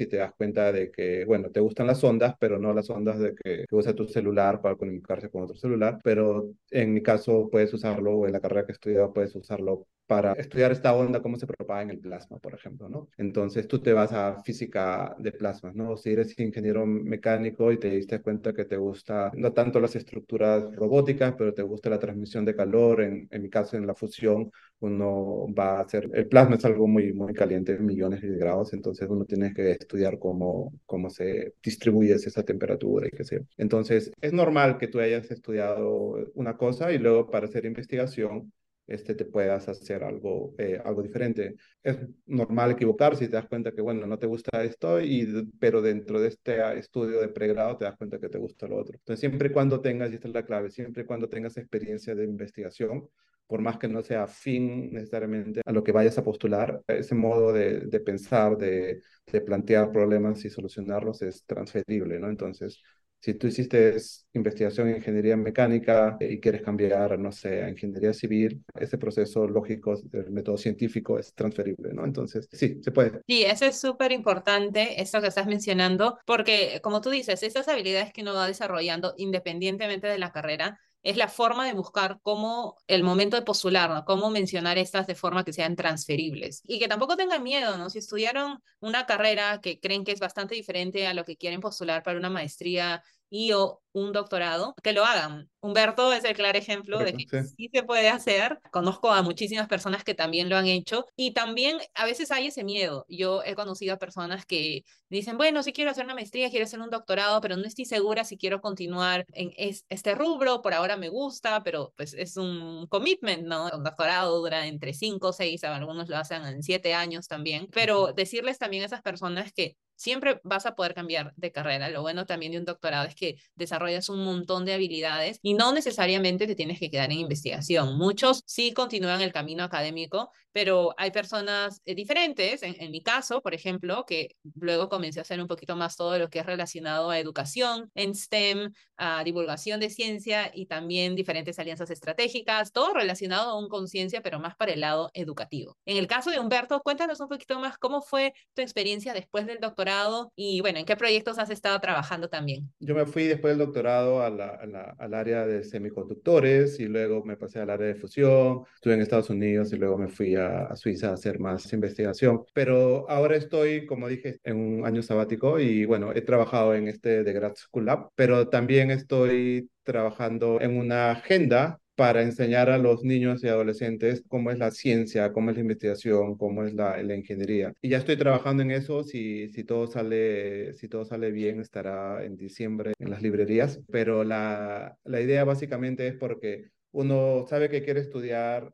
y 0.00 0.06
te 0.06 0.16
das 0.16 0.32
cuenta 0.36 0.72
de 0.72 0.90
que, 0.90 1.24
bueno, 1.26 1.50
te 1.50 1.60
gustan 1.60 1.86
las 1.86 2.02
ondas, 2.04 2.34
pero 2.40 2.58
no 2.58 2.72
las 2.72 2.88
ondas 2.90 3.18
de 3.18 3.34
que, 3.34 3.64
que 3.68 3.74
usa 3.76 3.94
tu 3.94 4.06
celular 4.08 4.60
para 4.62 4.76
comunicarse 4.76 5.28
con 5.30 5.42
otro 5.42 5.56
celular, 5.56 5.98
pero 6.02 6.50
en 6.70 6.94
mi 6.94 7.02
caso 7.02 7.48
puedes 7.50 7.72
usarlo, 7.74 8.12
o 8.16 8.26
en 8.26 8.32
la 8.32 8.40
carrera 8.40 8.64
que 8.66 8.72
he 8.72 8.74
estudiado 8.74 9.12
puedes 9.12 9.34
usarlo 9.36 9.86
para 10.06 10.32
estudiar 10.32 10.72
esta 10.72 10.92
onda, 10.94 11.22
cómo 11.22 11.36
se 11.36 11.46
propaga 11.46 11.82
en 11.82 11.90
el 11.90 12.00
plasma, 12.00 12.38
por 12.38 12.54
ejemplo, 12.54 12.88
¿no? 12.88 13.08
Entonces 13.16 13.68
tú 13.68 13.78
te 13.80 13.92
vas 13.92 14.12
a 14.12 14.42
física 14.42 15.14
de 15.18 15.30
plasmas, 15.32 15.74
¿no? 15.76 15.96
Si 15.96 16.10
eres 16.10 16.36
ingeniero 16.40 16.84
mecánico 16.86 17.70
y 17.70 17.78
te 17.78 17.90
diste 17.90 18.20
cuenta 18.20 18.52
que 18.52 18.64
te 18.64 18.76
gusta 18.76 19.30
no 19.36 19.52
tanto 19.52 19.78
las 19.78 19.94
estructuras 19.94 20.74
robóticas, 20.74 21.34
pero 21.38 21.54
te 21.54 21.62
gusta 21.62 21.90
la 21.90 21.98
transmisión 22.00 22.44
de 22.44 22.56
calor, 22.56 23.02
en, 23.02 23.28
en 23.30 23.42
mi 23.42 23.50
caso 23.50 23.76
en 23.76 23.86
la 23.86 23.94
fusión, 23.94 24.50
uno 24.80 25.46
va 25.54 25.78
a 25.78 25.82
hacer, 25.82 26.10
el 26.14 26.26
plasma 26.28 26.56
es 26.56 26.64
algo 26.64 26.86
muy, 26.88 27.12
muy 27.12 27.34
caliente, 27.34 27.78
millones 27.78 28.22
de 28.22 28.36
grados, 28.36 28.72
entonces 28.72 29.08
uno 29.08 29.24
tiene 29.24 29.52
que 29.54 29.72
estudiar 29.72 30.18
cómo, 30.18 30.72
cómo 30.86 31.10
se 31.10 31.54
distribuye 31.62 32.14
esa 32.14 32.42
temperatura 32.42 33.06
y 33.08 33.10
qué 33.10 33.24
sé. 33.24 33.46
Entonces 33.56 34.10
es 34.20 34.32
normal 34.32 34.78
que 34.78 34.88
tú 34.88 35.00
hayas 35.00 35.30
estudiado 35.30 36.16
una 36.34 36.56
cosa 36.56 36.92
y 36.92 36.98
luego 36.98 37.30
para 37.30 37.46
hacer 37.46 37.64
investigación 37.66 38.52
este, 38.90 39.14
te 39.14 39.24
puedas 39.24 39.68
hacer 39.68 40.02
algo, 40.02 40.52
eh, 40.58 40.80
algo 40.84 41.02
diferente. 41.02 41.54
Es 41.82 41.96
normal 42.26 42.72
equivocarse 42.72 43.24
y 43.24 43.28
te 43.28 43.36
das 43.36 43.46
cuenta 43.46 43.70
que, 43.72 43.80
bueno, 43.80 44.04
no 44.06 44.18
te 44.18 44.26
gusta 44.26 44.64
esto, 44.64 45.00
y, 45.00 45.48
pero 45.60 45.80
dentro 45.80 46.20
de 46.20 46.28
este 46.28 46.78
estudio 46.78 47.20
de 47.20 47.28
pregrado 47.28 47.76
te 47.76 47.84
das 47.84 47.96
cuenta 47.96 48.18
que 48.18 48.28
te 48.28 48.38
gusta 48.38 48.66
lo 48.66 48.78
otro. 48.78 48.96
Entonces, 48.98 49.20
siempre 49.20 49.52
cuando 49.52 49.80
tengas, 49.80 50.10
y 50.10 50.14
esta 50.14 50.26
es 50.26 50.34
la 50.34 50.44
clave, 50.44 50.70
siempre 50.70 51.06
cuando 51.06 51.28
tengas 51.28 51.56
experiencia 51.56 52.16
de 52.16 52.24
investigación, 52.24 53.08
por 53.50 53.60
más 53.60 53.78
que 53.78 53.88
no 53.88 54.02
sea 54.02 54.22
afín 54.24 54.92
necesariamente 54.92 55.60
a 55.66 55.72
lo 55.72 55.84
que 55.84 55.92
vayas 55.92 56.16
a 56.18 56.24
postular, 56.24 56.82
ese 56.86 57.16
modo 57.16 57.52
de, 57.52 57.80
de 57.80 58.00
pensar, 58.00 58.56
de, 58.56 59.02
de 59.26 59.40
plantear 59.42 59.92
problemas 59.92 60.44
y 60.44 60.50
solucionarlos 60.50 61.22
es 61.22 61.44
transferible, 61.44 62.20
¿no? 62.20 62.30
Entonces, 62.30 62.80
si 63.20 63.34
tú 63.34 63.48
hiciste 63.48 63.96
investigación 64.32 64.88
en 64.88 64.96
ingeniería 64.96 65.36
mecánica 65.36 66.16
y 66.20 66.40
quieres 66.40 66.62
cambiar, 66.62 67.18
no 67.18 67.32
sé, 67.32 67.62
a 67.62 67.68
ingeniería 67.68 68.14
civil, 68.14 68.64
ese 68.78 68.96
proceso 68.96 69.46
lógico 69.46 69.94
del 70.04 70.30
método 70.30 70.56
científico 70.56 71.18
es 71.18 71.34
transferible, 71.34 71.92
¿no? 71.92 72.04
Entonces, 72.04 72.48
sí, 72.52 72.80
se 72.82 72.92
puede. 72.92 73.20
Sí, 73.26 73.44
eso 73.44 73.66
es 73.66 73.78
súper 73.78 74.12
importante, 74.12 75.00
esto 75.02 75.20
que 75.20 75.28
estás 75.28 75.46
mencionando, 75.46 76.18
porque 76.26 76.80
como 76.82 77.00
tú 77.00 77.10
dices, 77.10 77.42
estas 77.42 77.68
habilidades 77.68 78.12
que 78.12 78.22
uno 78.22 78.34
va 78.34 78.46
desarrollando 78.46 79.14
independientemente 79.18 80.08
de 80.08 80.18
la 80.18 80.32
carrera, 80.32 80.80
es 81.02 81.16
la 81.16 81.28
forma 81.28 81.66
de 81.66 81.72
buscar 81.72 82.18
cómo 82.22 82.76
el 82.86 83.02
momento 83.02 83.36
de 83.36 83.42
postular. 83.42 84.04
Cómo 84.04 84.30
mencionar 84.30 84.78
estas 84.78 85.06
de 85.06 85.14
forma 85.14 85.44
que 85.44 85.52
sean 85.52 85.76
transferibles. 85.76 86.62
Y 86.66 86.78
que 86.78 86.88
tampoco 86.88 87.16
tengan 87.16 87.42
miedo, 87.42 87.78
¿no? 87.78 87.88
Si 87.90 87.98
estudiaron 87.98 88.62
una 88.80 89.06
carrera 89.06 89.60
que 89.60 89.80
creen 89.80 90.04
que 90.04 90.12
es 90.12 90.20
bastante 90.20 90.54
diferente 90.54 91.06
a 91.06 91.14
lo 91.14 91.24
que 91.24 91.36
quieren 91.36 91.60
postular 91.60 92.02
para 92.02 92.18
una 92.18 92.30
maestría 92.30 93.02
y 93.30 93.52
o 93.52 93.80
un 93.92 94.12
doctorado, 94.12 94.74
que 94.82 94.92
lo 94.92 95.04
hagan. 95.04 95.48
Humberto 95.60 96.12
es 96.12 96.24
el 96.24 96.34
claro 96.34 96.58
ejemplo 96.58 96.98
de 96.98 97.12
que 97.12 97.44
sí. 97.44 97.70
se 97.72 97.82
puede 97.82 98.08
hacer. 98.08 98.60
Conozco 98.70 99.10
a 99.10 99.22
muchísimas 99.22 99.68
personas 99.68 100.04
que 100.04 100.14
también 100.14 100.48
lo 100.48 100.56
han 100.56 100.66
hecho 100.66 101.06
y 101.16 101.32
también 101.32 101.78
a 101.94 102.04
veces 102.04 102.30
hay 102.30 102.48
ese 102.48 102.64
miedo. 102.64 103.04
Yo 103.08 103.42
he 103.44 103.54
conocido 103.54 103.94
a 103.94 103.98
personas 103.98 104.46
que 104.46 104.84
dicen, 105.08 105.36
bueno, 105.36 105.62
sí 105.62 105.72
quiero 105.72 105.90
hacer 105.90 106.04
una 106.04 106.14
maestría, 106.14 106.50
quiero 106.50 106.64
hacer 106.64 106.80
un 106.80 106.90
doctorado, 106.90 107.40
pero 107.40 107.56
no 107.56 107.66
estoy 107.66 107.84
segura 107.84 108.24
si 108.24 108.36
quiero 108.36 108.60
continuar 108.60 109.24
en 109.32 109.52
este 109.56 110.14
rubro, 110.14 110.62
por 110.62 110.72
ahora 110.72 110.96
me 110.96 111.08
gusta, 111.08 111.62
pero 111.62 111.92
pues 111.96 112.14
es 112.14 112.36
un 112.36 112.86
commitment, 112.88 113.42
¿no? 113.42 113.70
Un 113.72 113.84
doctorado 113.84 114.38
dura 114.38 114.66
entre 114.66 114.94
cinco, 114.94 115.32
seis, 115.32 115.64
algunos 115.64 116.08
lo 116.08 116.16
hacen 116.16 116.44
en 116.44 116.62
siete 116.62 116.94
años 116.94 117.28
también, 117.28 117.68
pero 117.72 118.12
decirles 118.12 118.58
también 118.58 118.84
a 118.84 118.86
esas 118.86 119.02
personas 119.02 119.52
que 119.52 119.76
siempre 120.00 120.40
vas 120.44 120.64
a 120.64 120.74
poder 120.74 120.94
cambiar 120.94 121.34
de 121.36 121.52
carrera. 121.52 121.90
Lo 121.90 122.00
bueno 122.00 122.24
también 122.24 122.52
de 122.52 122.58
un 122.58 122.64
doctorado 122.64 123.06
es 123.06 123.14
que 123.14 123.36
desarrollas 123.54 124.08
un 124.08 124.24
montón 124.24 124.64
de 124.64 124.72
habilidades 124.72 125.38
y 125.42 125.52
no 125.52 125.74
necesariamente 125.74 126.46
te 126.46 126.54
tienes 126.54 126.80
que 126.80 126.90
quedar 126.90 127.12
en 127.12 127.18
investigación. 127.18 127.98
Muchos 127.98 128.42
sí 128.46 128.72
continúan 128.72 129.20
el 129.20 129.30
camino 129.30 129.62
académico, 129.62 130.30
pero 130.52 130.94
hay 130.96 131.10
personas 131.10 131.82
eh, 131.84 131.94
diferentes. 131.94 132.62
En, 132.62 132.90
mi 132.90 133.02
caso, 133.02 133.42
por 133.42 133.52
ejemplo, 133.52 134.06
que 134.06 134.36
luego 134.54 134.88
comencé 134.88 135.20
a 135.20 135.22
hacer 135.22 135.38
un 135.38 135.46
poquito 135.46 135.76
más 135.76 135.96
todo 135.96 136.18
lo 136.18 136.30
que 136.30 136.38
es 136.38 136.46
relacionado 136.46 137.10
a 137.10 137.18
educación 137.18 137.90
en 137.94 138.14
STEM, 138.14 138.72
a 138.96 139.22
divulgación 139.22 139.80
de 139.80 139.90
ciencia 139.90 140.50
y 140.54 140.64
también 140.64 141.14
diferentes 141.14 141.58
alianzas 141.58 141.90
estratégicas, 141.90 142.72
todo 142.72 142.94
relacionado 142.94 143.50
a 143.50 143.58
un 143.58 143.68
conciencia, 143.68 144.22
pero 144.22 144.40
más 144.40 144.56
para 144.56 144.72
el 144.72 144.80
lado 144.80 145.10
educativo. 145.12 145.76
En 145.84 145.98
el 145.98 146.06
caso 146.06 146.30
de 146.30 146.40
Humberto, 146.40 146.80
cuéntanos 146.80 147.20
un 147.20 147.28
poquito 147.28 147.60
más 147.60 147.76
cómo 147.76 148.00
fue 148.00 148.32
tu 148.54 148.62
experiencia 148.62 149.12
después 149.12 149.44
del 149.46 149.60
doctorado 149.60 149.89
y 150.36 150.60
bueno, 150.60 150.78
¿en 150.78 150.84
qué 150.84 150.96
proyectos 150.96 151.38
has 151.38 151.50
estado 151.50 151.78
trabajando 151.80 152.28
también? 152.28 152.70
Yo 152.80 152.94
me 152.94 153.06
fui 153.06 153.24
después 153.24 153.56
del 153.56 153.66
doctorado 153.66 154.22
a 154.22 154.30
la, 154.30 154.94
al 154.98 155.14
área 155.14 155.46
de 155.46 155.64
semiconductores 155.64 156.78
y 156.80 156.86
luego 156.86 157.24
me 157.24 157.36
pasé 157.36 157.60
al 157.60 157.70
área 157.70 157.88
de 157.88 157.94
fusión, 157.94 158.64
estuve 158.74 158.94
en 158.94 159.00
Estados 159.00 159.30
Unidos 159.30 159.72
y 159.72 159.76
luego 159.76 159.98
me 159.98 160.08
fui 160.08 160.34
a, 160.36 160.66
a 160.66 160.76
Suiza 160.76 161.10
a 161.10 161.14
hacer 161.14 161.38
más 161.38 161.72
investigación. 161.72 162.44
Pero 162.52 163.08
ahora 163.10 163.36
estoy, 163.36 163.86
como 163.86 164.08
dije, 164.08 164.40
en 164.44 164.56
un 164.56 164.86
año 164.86 165.02
sabático 165.02 165.58
y 165.58 165.84
bueno, 165.84 166.12
he 166.12 166.22
trabajado 166.22 166.74
en 166.74 166.88
este 166.88 167.22
de 167.24 167.32
Grad 167.32 167.54
School 167.56 167.86
Lab, 167.86 168.10
pero 168.14 168.48
también 168.48 168.90
estoy 168.90 169.70
trabajando 169.82 170.60
en 170.60 170.76
una 170.76 171.10
agenda 171.12 171.80
para 172.00 172.22
enseñar 172.22 172.70
a 172.70 172.78
los 172.78 173.04
niños 173.04 173.44
y 173.44 173.48
adolescentes 173.48 174.24
cómo 174.26 174.50
es 174.50 174.58
la 174.58 174.70
ciencia, 174.70 175.34
cómo 175.34 175.50
es 175.50 175.56
la 175.56 175.60
investigación, 175.60 176.34
cómo 176.38 176.64
es 176.64 176.72
la, 176.72 176.98
ingeniería. 177.14 177.74
Y 177.82 177.90
ya 177.90 177.98
estoy 177.98 178.16
trabajando 178.16 178.62
en 178.62 178.70
eso, 178.70 179.04
si, 179.04 179.50
si, 179.50 179.64
todo 179.64 179.86
sale, 179.86 180.72
si 180.72 180.88
todo 180.88 181.04
sale 181.04 181.30
bien, 181.30 181.60
estará 181.60 182.24
en 182.24 182.38
diciembre 182.38 182.94
en 182.98 183.10
las 183.10 183.20
librerías, 183.20 183.82
pero 183.92 184.24
la, 184.24 184.96
la 185.04 185.20
idea 185.20 185.44
básicamente 185.44 186.08
es 186.08 186.14
porque 186.14 186.70
uno 186.92 187.44
sabe 187.46 187.68
que 187.68 187.82
quiere 187.84 188.00
estudiar, 188.00 188.72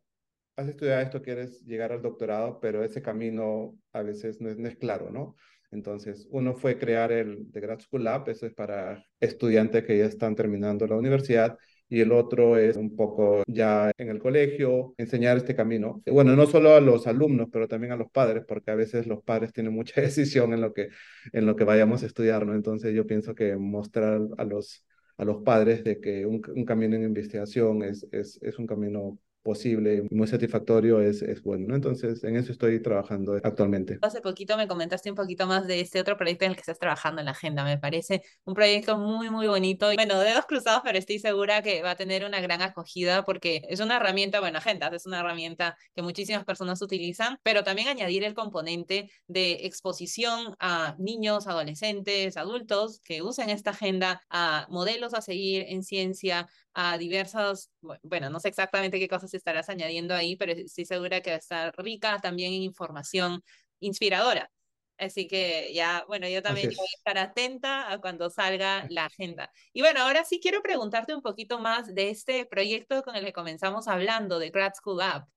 has 0.54 0.68
estudiado 0.68 1.02
esto, 1.02 1.21
quieres 1.21 1.64
llegar 1.64 1.90
al 1.90 2.02
doctorado, 2.02 2.61
pero 2.61 2.85
ese 2.85 3.02
camino 3.02 3.76
a 3.92 4.02
veces 4.02 4.40
no 4.40 4.50
es, 4.50 4.56
no 4.56 4.68
es 4.68 4.76
claro, 4.76 5.11
¿no? 5.11 5.35
Entonces, 5.73 6.28
uno 6.30 6.54
fue 6.54 6.78
crear 6.78 7.11
el 7.11 7.50
The 7.50 7.59
Grad 7.59 7.80
School 7.80 8.04
Lab, 8.04 8.28
eso 8.28 8.47
es 8.47 8.54
para 8.54 9.04
estudiantes 9.18 9.83
que 9.83 9.99
ya 9.99 10.04
están 10.04 10.37
terminando 10.37 10.87
la 10.87 10.95
universidad, 10.95 11.59
y 11.88 12.00
el 12.00 12.12
otro 12.12 12.57
es 12.59 12.76
un 12.76 12.97
poco 12.97 13.43
ya 13.47 13.93
en 13.99 14.09
el 14.09 14.19
colegio, 14.19 14.95
enseñar 14.99 15.37
este 15.37 15.55
camino. 15.55 16.02
Bueno, 16.07 16.35
no 16.37 16.47
solo 16.47 16.75
a 16.75 16.81
los 16.81 17.07
alumnos, 17.07 17.49
pero 17.52 17.69
también 17.69 17.93
a 17.93 17.97
los 17.97 18.11
padres, 18.11 18.45
porque 18.47 18.71
a 18.71 18.75
veces 18.75 19.07
los 19.07 19.23
padres 19.23 19.52
tienen 19.52 19.73
mucha 19.73 20.00
decisión 20.00 20.52
en 20.52 20.61
lo 20.61 20.73
que, 20.73 20.88
en 21.33 21.47
lo 21.47 21.57
que 21.57 21.64
vayamos 21.64 22.02
a 22.02 22.07
estudiar, 22.07 22.47
¿no? 22.47 22.55
Entonces 22.55 22.95
yo 22.95 23.07
pienso 23.07 23.35
que 23.35 23.57
mostrar 23.57 24.21
a 24.38 24.45
los 24.45 24.85
a 25.19 25.25
los 25.25 25.43
padres 25.43 25.83
de 25.85 26.00
que 26.00 26.26
un, 26.26 26.40
camino 26.64 26.97
en 26.97 27.05
investigación 27.05 27.83
es, 27.83 28.07
es, 28.12 28.38
es 28.43 28.59
un 28.59 28.66
camino 28.66 29.19
posible 29.47 30.03
y 30.11 30.15
muy 30.15 30.26
satisfactorio 30.26 31.00
es, 31.00 31.23
es 31.23 31.41
bueno. 31.41 31.69
¿no? 31.69 31.76
Entonces, 31.76 32.23
en 32.25 32.35
eso 32.37 32.50
estoy 32.50 32.83
trabajando 32.83 33.38
actualmente. 33.43 33.99
Hace 34.03 34.21
poquito 34.21 34.57
me 34.57 34.67
comentaste 34.67 35.09
un 35.09 35.17
poquito 35.17 35.47
más 35.47 35.69
de 35.69 35.81
este 35.81 36.00
otro 36.00 36.17
proyecto 36.17 36.45
en 36.45 36.50
el 36.50 36.57
que 36.57 36.62
estás 36.62 36.81
trabajando 36.81 37.21
en 37.21 37.26
la 37.26 37.31
agenda. 37.31 37.65
Me 37.65 37.79
parece 37.79 38.23
un 38.45 38.55
proyecto 38.55 38.99
muy, 38.99 39.31
muy 39.31 39.47
bonito. 39.47 39.87
Bueno, 39.95 40.19
dedos 40.19 40.47
cruzados, 40.47 40.83
pero 40.85 40.99
estoy 40.99 41.21
segura 41.21 41.62
que 41.62 41.83
va 41.83 41.93
a 41.93 41.97
tener 41.97 42.25
una 42.25 42.41
gran 42.41 42.61
acogida 42.61 43.25
porque 43.25 43.62
es 43.69 43.79
una 43.79 43.97
herramienta, 43.97 44.41
bueno, 44.41 44.59
agenda 44.59 44.88
es 44.88 45.07
una 45.07 45.21
herramienta 45.21 45.76
que 45.95 46.03
muchísimas 46.03 46.45
personas 46.45 46.83
utilizan, 46.83 47.38
pero 47.45 47.62
también 47.62 47.87
añadir 47.87 48.25
el 48.25 48.35
componente 48.35 49.09
de 49.29 49.67
exposición 49.67 50.57
a 50.59 50.97
niños, 50.99 51.47
adolescentes, 51.47 52.37
adultos 52.37 53.00
que 53.05 53.23
usen 53.23 53.50
esta 53.50 53.71
agenda, 53.71 54.23
a 54.29 54.67
modelos 54.71 55.15
a 55.15 55.21
seguir 55.21 55.67
en 55.69 55.85
ciencia, 55.85 56.49
a 56.75 56.99
diversas, 56.99 57.71
bueno, 58.03 58.29
no 58.29 58.38
sé 58.38 58.49
exactamente 58.49 58.99
qué 58.99 59.09
cosas 59.09 59.33
estarás 59.37 59.69
añadiendo 59.69 60.14
ahí, 60.14 60.37
pero 60.37 60.52
estoy 60.52 60.85
segura 60.85 61.21
que 61.21 61.31
va 61.31 61.37
a 61.37 61.38
estar 61.38 61.75
rica 61.78 62.19
también 62.21 62.52
en 62.52 62.62
información 62.62 63.43
inspiradora. 63.81 64.50
Así 64.99 65.28
que 65.28 65.73
ya, 65.75 66.05
bueno, 66.09 66.26
yo 66.28 66.43
también 66.43 66.69
voy 66.69 66.87
a 66.87 66.97
estar 66.97 67.19
atenta 67.19 67.93
a 67.93 68.00
cuando 68.00 68.31
salga 68.31 68.87
la 68.88 69.07
agenda. 69.07 69.50
Y 69.73 69.83
bueno, 69.83 70.00
ahora 70.00 70.25
sí 70.25 70.40
quiero 70.40 70.62
preguntarte 70.62 71.14
un 71.14 71.23
poquito 71.23 71.59
más 71.59 71.95
de 71.95 72.11
este 72.11 72.47
proyecto 72.47 73.02
con 73.02 73.14
el 73.14 73.25
que 73.25 73.33
comenzamos 73.33 73.88
hablando, 73.88 74.38
de 74.38 74.50
Grad 74.50 74.73
School 74.75 75.02
App. 75.02 75.28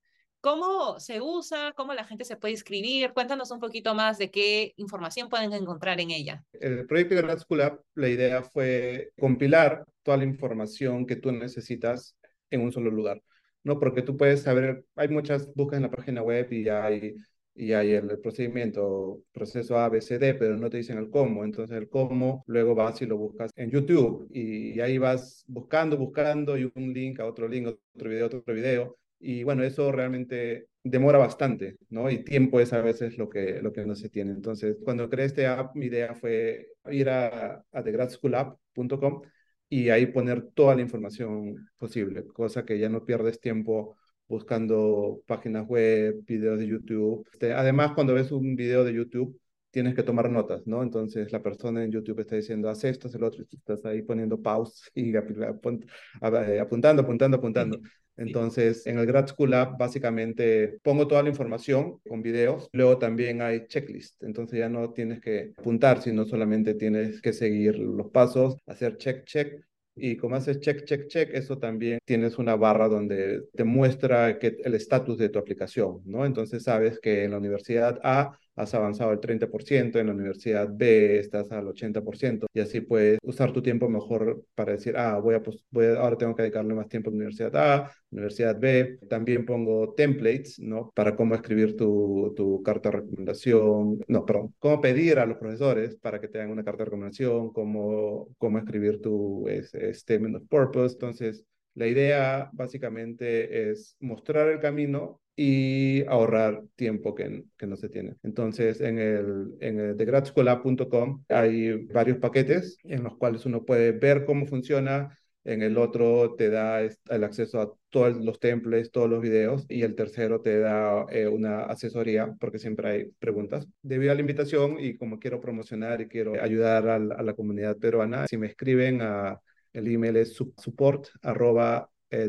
¿Cómo 0.41 1.01
se 1.01 1.19
usa? 1.19 1.73
¿Cómo 1.75 1.93
la 1.93 2.05
gente 2.05 2.23
se 2.23 2.37
puede 2.37 2.53
inscribir? 2.53 3.11
Cuéntanos 3.11 3.51
un 3.51 3.59
poquito 3.59 3.93
más 3.93 4.17
de 4.17 4.31
qué 4.31 4.73
información 4.77 5.27
pueden 5.27 5.51
encontrar 5.51 5.99
en 5.99 6.11
ella. 6.11 6.45
El 6.53 6.87
proyecto 6.87 7.15
de 7.15 7.21
Grad 7.23 7.39
School 7.39 7.61
App, 7.61 7.81
la 7.95 8.07
idea 8.07 8.41
fue 8.43 9.11
compilar 9.19 9.83
toda 10.01 10.15
la 10.15 10.23
información 10.23 11.05
que 11.05 11.17
tú 11.17 11.33
necesitas 11.33 12.15
en 12.49 12.61
un 12.61 12.71
solo 12.71 12.89
lugar, 12.89 13.21
¿no? 13.69 13.79
Porque 13.79 14.01
tú 14.01 14.17
puedes 14.17 14.41
saber, 14.41 14.85
hay 14.95 15.07
muchas 15.09 15.53
búsquedas 15.53 15.79
en 15.83 15.83
la 15.89 15.95
página 15.95 16.21
web 16.23 16.51
y 16.51 16.67
hay, 16.69 17.15
y 17.55 17.73
hay 17.73 17.91
el 17.93 18.19
procedimiento, 18.19 19.21
proceso 19.31 19.77
A, 19.77 19.89
B, 19.89 20.01
C, 20.01 20.19
D, 20.19 20.33
pero 20.35 20.57
no 20.57 20.69
te 20.69 20.77
dicen 20.77 20.97
el 20.97 21.09
cómo. 21.09 21.43
Entonces 21.43 21.77
el 21.77 21.89
cómo 21.89 22.43
luego 22.47 22.75
vas 22.75 23.01
y 23.01 23.05
lo 23.05 23.17
buscas 23.17 23.51
en 23.55 23.71
YouTube 23.71 24.27
y, 24.31 24.73
y 24.77 24.81
ahí 24.81 24.97
vas 24.97 25.43
buscando, 25.47 25.97
buscando 25.97 26.57
y 26.57 26.71
un 26.75 26.93
link 26.93 27.19
a 27.19 27.25
otro 27.25 27.47
link, 27.47 27.67
otro 27.67 28.09
video, 28.09 28.25
otro 28.27 28.53
video 28.53 28.97
y 29.19 29.43
bueno, 29.43 29.63
eso 29.63 29.91
realmente 29.91 30.67
demora 30.83 31.17
bastante, 31.17 31.77
¿no? 31.89 32.09
Y 32.09 32.23
tiempo 32.23 32.59
es 32.59 32.71
a 32.73 32.81
veces 32.81 33.17
lo 33.17 33.29
que, 33.29 33.61
lo 33.61 33.73
que 33.73 33.85
no 33.85 33.95
se 33.95 34.09
tiene. 34.09 34.31
Entonces, 34.31 34.77
cuando 34.83 35.09
creé 35.09 35.25
este 35.25 35.45
app, 35.45 35.75
mi 35.75 35.87
idea 35.87 36.15
fue 36.15 36.67
ir 36.89 37.09
a 37.09 37.63
thegradschoolapp.com 37.71 39.21
y 39.69 39.89
ahí 39.89 40.07
poner 40.07 40.41
toda 40.53 40.75
la 40.75 40.81
información 40.81 41.69
posible, 41.77 42.25
cosa 42.27 42.65
que 42.65 42.79
ya 42.79 42.89
no 42.89 43.05
pierdes 43.05 43.39
tiempo 43.39 43.95
buscando 44.27 45.21
páginas 45.27 45.67
web, 45.67 46.23
videos 46.25 46.59
de 46.59 46.67
YouTube. 46.67 47.27
Este, 47.31 47.53
además, 47.53 47.93
cuando 47.93 48.13
ves 48.13 48.31
un 48.31 48.55
video 48.55 48.83
de 48.83 48.93
YouTube, 48.93 49.39
tienes 49.71 49.95
que 49.95 50.03
tomar 50.03 50.29
notas, 50.29 50.65
¿no? 50.67 50.83
Entonces 50.83 51.31
la 51.31 51.41
persona 51.41 51.83
en 51.83 51.91
YouTube 51.91 52.19
está 52.19 52.35
diciendo, 52.35 52.69
haz 52.69 52.83
esto, 52.83 53.07
haz 53.07 53.15
el 53.15 53.23
otro, 53.23 53.43
y 53.43 53.45
tú 53.45 53.57
estás 53.57 53.85
ahí 53.85 54.01
poniendo 54.01 54.41
pause 54.41 54.89
y 54.95 55.15
apuntando, 55.15 57.01
apuntando, 57.01 57.37
apuntando. 57.37 57.79
Entonces, 58.19 58.85
en 58.85 58.99
el 58.99 59.05
Grad 59.05 59.27
School 59.27 59.53
App, 59.53 59.79
básicamente 59.79 60.77
pongo 60.83 61.07
toda 61.07 61.23
la 61.23 61.29
información 61.29 61.99
con 62.05 62.21
videos. 62.21 62.69
Luego 62.73 62.97
también 62.97 63.41
hay 63.41 63.65
checklist. 63.67 64.21
Entonces, 64.23 64.59
ya 64.59 64.67
no 64.67 64.91
tienes 64.91 65.21
que 65.21 65.53
apuntar, 65.57 66.01
sino 66.01 66.25
solamente 66.25 66.73
tienes 66.73 67.21
que 67.21 67.31
seguir 67.31 67.79
los 67.79 68.11
pasos, 68.11 68.57
hacer 68.67 68.97
check, 68.97 69.23
check. 69.23 69.63
Y 69.95 70.17
como 70.17 70.35
haces 70.35 70.59
check, 70.59 70.83
check, 70.85 71.07
check, 71.07 71.29
eso 71.33 71.57
también 71.59 71.99
tienes 72.05 72.37
una 72.37 72.55
barra 72.55 72.87
donde 72.87 73.43
te 73.53 73.63
muestra 73.63 74.37
que 74.37 74.57
el 74.63 74.75
estatus 74.75 75.17
de 75.17 75.29
tu 75.29 75.39
aplicación, 75.39 76.01
¿no? 76.05 76.25
Entonces 76.25 76.63
sabes 76.63 76.99
que 76.99 77.23
en 77.23 77.31
la 77.31 77.37
universidad 77.37 77.99
A 78.03 78.37
has 78.59 78.73
avanzado 78.73 79.11
al 79.11 79.21
30%, 79.21 79.99
en 79.99 80.07
la 80.07 80.13
universidad 80.13 80.67
B 80.69 81.17
estás 81.19 81.51
al 81.51 81.67
80% 81.67 82.47
y 82.53 82.59
así 82.59 82.81
puedes 82.81 83.17
usar 83.23 83.53
tu 83.53 83.61
tiempo 83.61 83.87
mejor 83.87 84.43
para 84.53 84.73
decir, 84.73 84.97
ah, 84.97 85.17
voy 85.17 85.35
a, 85.35 85.41
pues, 85.41 85.63
voy 85.71 85.85
ahora 85.87 86.17
tengo 86.17 86.35
que 86.35 86.43
dedicarle 86.43 86.73
más 86.73 86.89
tiempo 86.89 87.09
a 87.09 87.11
la 87.11 87.17
universidad 87.17 87.55
A, 87.55 87.91
universidad 88.11 88.59
B. 88.59 88.99
También 89.09 89.45
pongo 89.45 89.93
templates, 89.93 90.59
¿no? 90.59 90.91
Para 90.93 91.15
cómo 91.15 91.35
escribir 91.35 91.77
tu, 91.77 92.33
tu 92.35 92.61
carta 92.61 92.89
de 92.89 92.97
recomendación, 92.97 93.99
no, 94.07 94.25
perdón, 94.25 94.53
cómo 94.59 94.81
pedir 94.81 95.19
a 95.19 95.25
los 95.25 95.37
profesores 95.37 95.95
para 95.95 96.19
que 96.19 96.27
te 96.27 96.39
hagan 96.39 96.51
una 96.51 96.63
carta 96.63 96.79
de 96.79 96.85
recomendación, 96.85 97.51
cómo, 97.53 98.27
cómo 98.37 98.57
escribir 98.57 99.01
tu 99.01 99.45
statement 99.93 100.35
of 100.35 100.47
purpose. 100.49 100.93
Entonces, 100.95 101.45
la 101.75 101.87
idea 101.87 102.49
básicamente 102.51 103.69
es 103.71 103.95
mostrar 104.01 104.49
el 104.49 104.59
camino 104.59 105.21
y 105.41 106.03
ahorrar 106.09 106.63
tiempo 106.75 107.15
que, 107.15 107.45
que 107.57 107.65
no 107.65 107.77
se 107.77 107.87
tiene. 107.87 108.17
Entonces, 108.23 108.81
en 108.81 108.99
el, 108.99 109.55
en 109.61 109.79
el 109.79 109.95
thegradschoolab.com 109.95 111.23
hay 111.29 111.85
varios 111.85 112.17
paquetes 112.17 112.77
en 112.83 113.03
los 113.03 113.15
cuales 113.15 113.45
uno 113.45 113.63
puede 113.63 113.93
ver 113.93 114.25
cómo 114.25 114.45
funciona. 114.47 115.17
En 115.45 115.61
el 115.61 115.77
otro 115.77 116.35
te 116.35 116.49
da 116.49 116.81
el 116.81 117.23
acceso 117.23 117.61
a 117.61 117.71
todos 117.87 118.17
los 118.17 118.41
templates, 118.41 118.91
todos 118.91 119.09
los 119.09 119.21
videos, 119.21 119.65
y 119.69 119.83
el 119.83 119.95
tercero 119.95 120.41
te 120.41 120.59
da 120.59 121.05
eh, 121.09 121.27
una 121.27 121.63
asesoría, 121.63 122.35
porque 122.37 122.59
siempre 122.59 122.89
hay 122.89 123.05
preguntas. 123.17 123.65
Debido 123.81 124.11
a 124.11 124.15
la 124.15 124.21
invitación 124.21 124.75
y 124.77 124.97
como 124.97 125.19
quiero 125.19 125.39
promocionar 125.39 126.01
y 126.01 126.09
quiero 126.09 126.33
ayudar 126.43 126.89
a 126.89 126.99
la, 126.99 127.15
a 127.15 127.23
la 127.23 127.33
comunidad 127.33 127.77
peruana, 127.77 128.27
si 128.27 128.35
me 128.35 128.47
escriben 128.47 129.01
a 129.01 129.39
el 129.71 129.87
email 129.87 130.17
es 130.17 130.33
support 130.33 131.07
arroba 131.21 131.89
eh, 132.09 132.27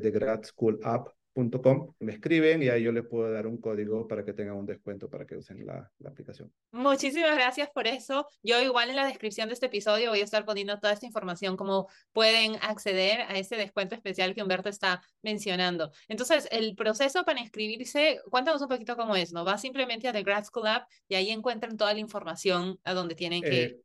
me 1.99 2.13
escriben 2.13 2.63
y 2.63 2.69
ahí 2.69 2.83
yo 2.83 2.93
les 2.93 3.07
puedo 3.07 3.31
dar 3.31 3.47
un 3.47 3.59
código 3.59 4.07
para 4.07 4.25
que 4.25 4.33
tengan 4.33 4.57
un 4.57 4.67
descuento 4.67 5.09
para 5.09 5.27
que 5.27 5.37
usen 5.37 5.65
la, 5.65 5.91
la, 5.99 6.11
aplicación. 6.11 6.53
Muchísimas 6.73 7.35
gracias 7.35 7.71
por 7.71 7.87
eso. 7.87 8.27
Yo 8.43 8.61
igual 8.61 8.91
en 8.91 8.97
la 8.97 9.07
descripción 9.07 9.49
de 9.49 9.55
este 9.55 9.67
episodio 9.67 10.11
voy 10.11 10.21
a 10.21 10.25
estar 10.25 10.45
poniendo 10.45 10.79
toda 10.79 10.93
esta 10.93 11.07
información, 11.07 11.57
cómo 11.57 11.89
pueden 12.13 12.57
acceder 12.63 13.23
a 13.23 13.39
ese 13.39 13.57
descuento 13.57 13.95
especial 13.95 14.35
que 14.35 14.43
Humberto 14.43 14.69
está 14.69 15.03
mencionando. 15.23 15.93
Entonces, 16.09 16.49
el 16.51 16.75
proceso 16.75 17.25
para 17.25 17.41
inscribirse, 17.41 18.21
cuéntanos 18.31 18.63
un 18.63 18.69
poquito 18.69 18.97
cómo 18.97 19.17
es, 19.17 19.33
¿no? 19.33 19.45
Va 19.45 19.59
simplemente 19.59 20.09
a 20.09 20.13
The 20.13 20.23
Grad 20.23 20.45
School 20.45 20.67
App 20.67 20.89
y 21.09 21.15
ahí 21.15 21.31
encuentran 21.31 21.77
toda 21.77 21.95
la 21.95 22.01
información 22.01 22.79
a 22.85 22.95
donde 22.95 23.15
tienen 23.15 23.43
que... 23.43 23.63
Eh, 23.65 23.81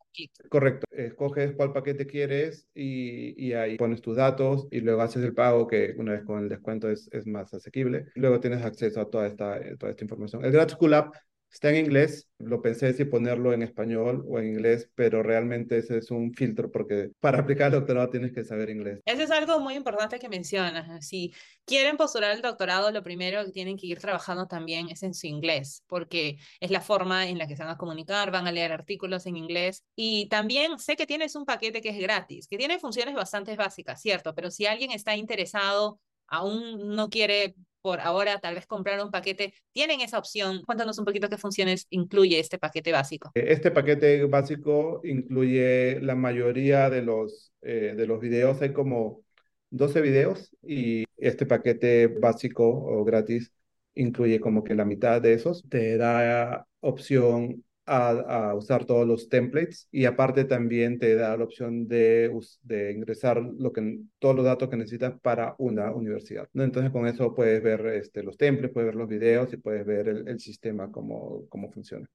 Correcto, 0.49 0.85
escoges 0.91 1.53
cuál 1.55 1.73
paquete 1.73 2.05
quieres 2.05 2.67
y, 2.73 3.33
y, 3.43 3.53
ahí 3.53 3.77
pones 3.77 4.01
tus 4.01 4.15
datos 4.15 4.67
y 4.71 4.81
luego 4.81 5.01
haces 5.01 5.23
el 5.23 5.33
pago 5.33 5.67
que 5.67 5.93
una 5.97 6.13
vez 6.13 6.23
con 6.23 6.43
el 6.43 6.49
descuento 6.49 6.89
es, 6.89 7.09
es 7.11 7.27
más 7.27 7.53
asequible. 7.53 8.05
Luego 8.15 8.39
tienes 8.39 8.63
acceso 8.63 9.01
a 9.01 9.09
toda 9.09 9.27
esta, 9.27 9.59
toda 9.77 9.91
esta 9.91 10.03
información. 10.03 10.45
El 10.45 10.51
Grad 10.51 10.69
School 10.69 10.93
App 10.93 11.15
Está 11.55 11.69
en 11.69 11.85
inglés, 11.85 12.27
lo 12.37 12.61
pensé 12.61 12.91
si 12.91 13.05
ponerlo 13.05 13.53
en 13.53 13.61
español 13.61 14.25
o 14.27 14.39
en 14.39 14.47
inglés, 14.47 14.89
pero 14.93 15.23
realmente 15.23 15.77
ese 15.77 15.99
es 15.99 16.11
un 16.11 16.33
filtro 16.33 16.69
porque 16.69 17.11
para 17.21 17.39
aplicar 17.39 17.67
el 17.67 17.79
doctorado 17.79 18.09
tienes 18.09 18.33
que 18.33 18.43
saber 18.43 18.69
inglés. 18.69 18.99
Eso 19.05 19.23
es 19.23 19.31
algo 19.31 19.61
muy 19.61 19.75
importante 19.75 20.19
que 20.19 20.27
mencionas. 20.27 21.07
Si 21.07 21.33
quieren 21.63 21.95
postular 21.95 22.35
el 22.35 22.41
doctorado, 22.41 22.91
lo 22.91 23.01
primero 23.03 23.45
que 23.45 23.53
tienen 23.53 23.77
que 23.77 23.87
ir 23.87 23.99
trabajando 23.99 24.47
también 24.47 24.89
es 24.89 25.01
en 25.03 25.13
su 25.13 25.27
inglés, 25.27 25.81
porque 25.87 26.39
es 26.59 26.71
la 26.71 26.81
forma 26.81 27.29
en 27.29 27.37
la 27.37 27.47
que 27.47 27.55
se 27.55 27.63
van 27.63 27.71
a 27.71 27.77
comunicar, 27.77 28.31
van 28.31 28.47
a 28.47 28.51
leer 28.51 28.73
artículos 28.73 29.25
en 29.25 29.37
inglés. 29.37 29.85
Y 29.95 30.27
también 30.27 30.77
sé 30.77 30.97
que 30.97 31.07
tienes 31.07 31.37
un 31.37 31.45
paquete 31.45 31.79
que 31.79 31.91
es 31.91 31.99
gratis, 31.99 32.49
que 32.49 32.57
tiene 32.57 32.79
funciones 32.79 33.15
bastante 33.15 33.55
básicas, 33.55 34.01
¿cierto? 34.01 34.35
Pero 34.35 34.51
si 34.51 34.65
alguien 34.65 34.91
está 34.91 35.15
interesado, 35.15 36.01
aún 36.27 36.95
no 36.97 37.09
quiere 37.09 37.55
por 37.85 37.99
ahora 37.99 38.39
tal 38.39 38.55
vez 38.55 38.65
comprar 38.65 38.99
un 39.05 39.11
paquete, 39.11 39.53
tienen 39.71 40.01
esa 40.01 40.17
opción. 40.17 40.63
Cuéntanos 40.65 40.97
un 40.97 41.05
poquito 41.05 41.29
qué 41.29 41.37
funciones 41.37 41.85
incluye 41.91 42.39
este 42.39 42.57
paquete 42.57 42.91
básico. 42.91 43.29
Este 43.35 43.69
paquete 43.69 44.25
básico 44.25 45.01
incluye 45.03 45.99
la 46.01 46.15
mayoría 46.15 46.89
de 46.89 47.03
los, 47.03 47.53
eh, 47.61 47.93
de 47.95 48.07
los 48.07 48.19
videos, 48.19 48.59
hay 48.63 48.73
como 48.73 49.21
12 49.69 50.01
videos 50.01 50.49
y 50.63 51.03
este 51.17 51.45
paquete 51.45 52.07
básico 52.07 52.67
o 52.67 53.03
gratis 53.03 53.51
incluye 53.93 54.39
como 54.39 54.63
que 54.63 54.73
la 54.73 54.83
mitad 54.83 55.21
de 55.21 55.33
esos. 55.33 55.63
Te 55.69 55.95
da 55.97 56.65
opción 56.79 57.63
a, 57.85 58.53
usar 58.55 58.85
todos 58.85 59.07
los 59.07 59.29
templates 59.29 59.87
y 59.91 60.05
aparte 60.05 60.45
también 60.45 60.99
te 60.99 61.15
da 61.15 61.37
la 61.37 61.43
opción 61.43 61.87
de, 61.87 62.31
de 62.63 62.91
ingresar 62.91 63.41
lo 63.41 63.71
que, 63.71 63.99
todos 64.19 64.35
los 64.35 64.45
datos 64.45 64.69
que 64.69 64.77
necesitas 64.77 65.19
para 65.21 65.55
una 65.57 65.91
universidad. 65.91 66.47
¿no? 66.53 66.63
Entonces 66.63 66.91
con 66.91 67.07
eso 67.07 67.33
puedes 67.33 67.61
ver 67.61 67.85
este, 67.87 68.23
los 68.23 68.37
templates, 68.37 68.73
puedes 68.73 68.87
ver 68.87 68.95
los 68.95 69.07
videos 69.07 69.51
y 69.53 69.57
puedes 69.57 69.85
ver 69.85 70.07
el, 70.07 70.27
el 70.27 70.39
sistema 70.39 70.91
cómo, 70.91 71.43
cómo 71.49 71.71
funciona. 71.71 72.09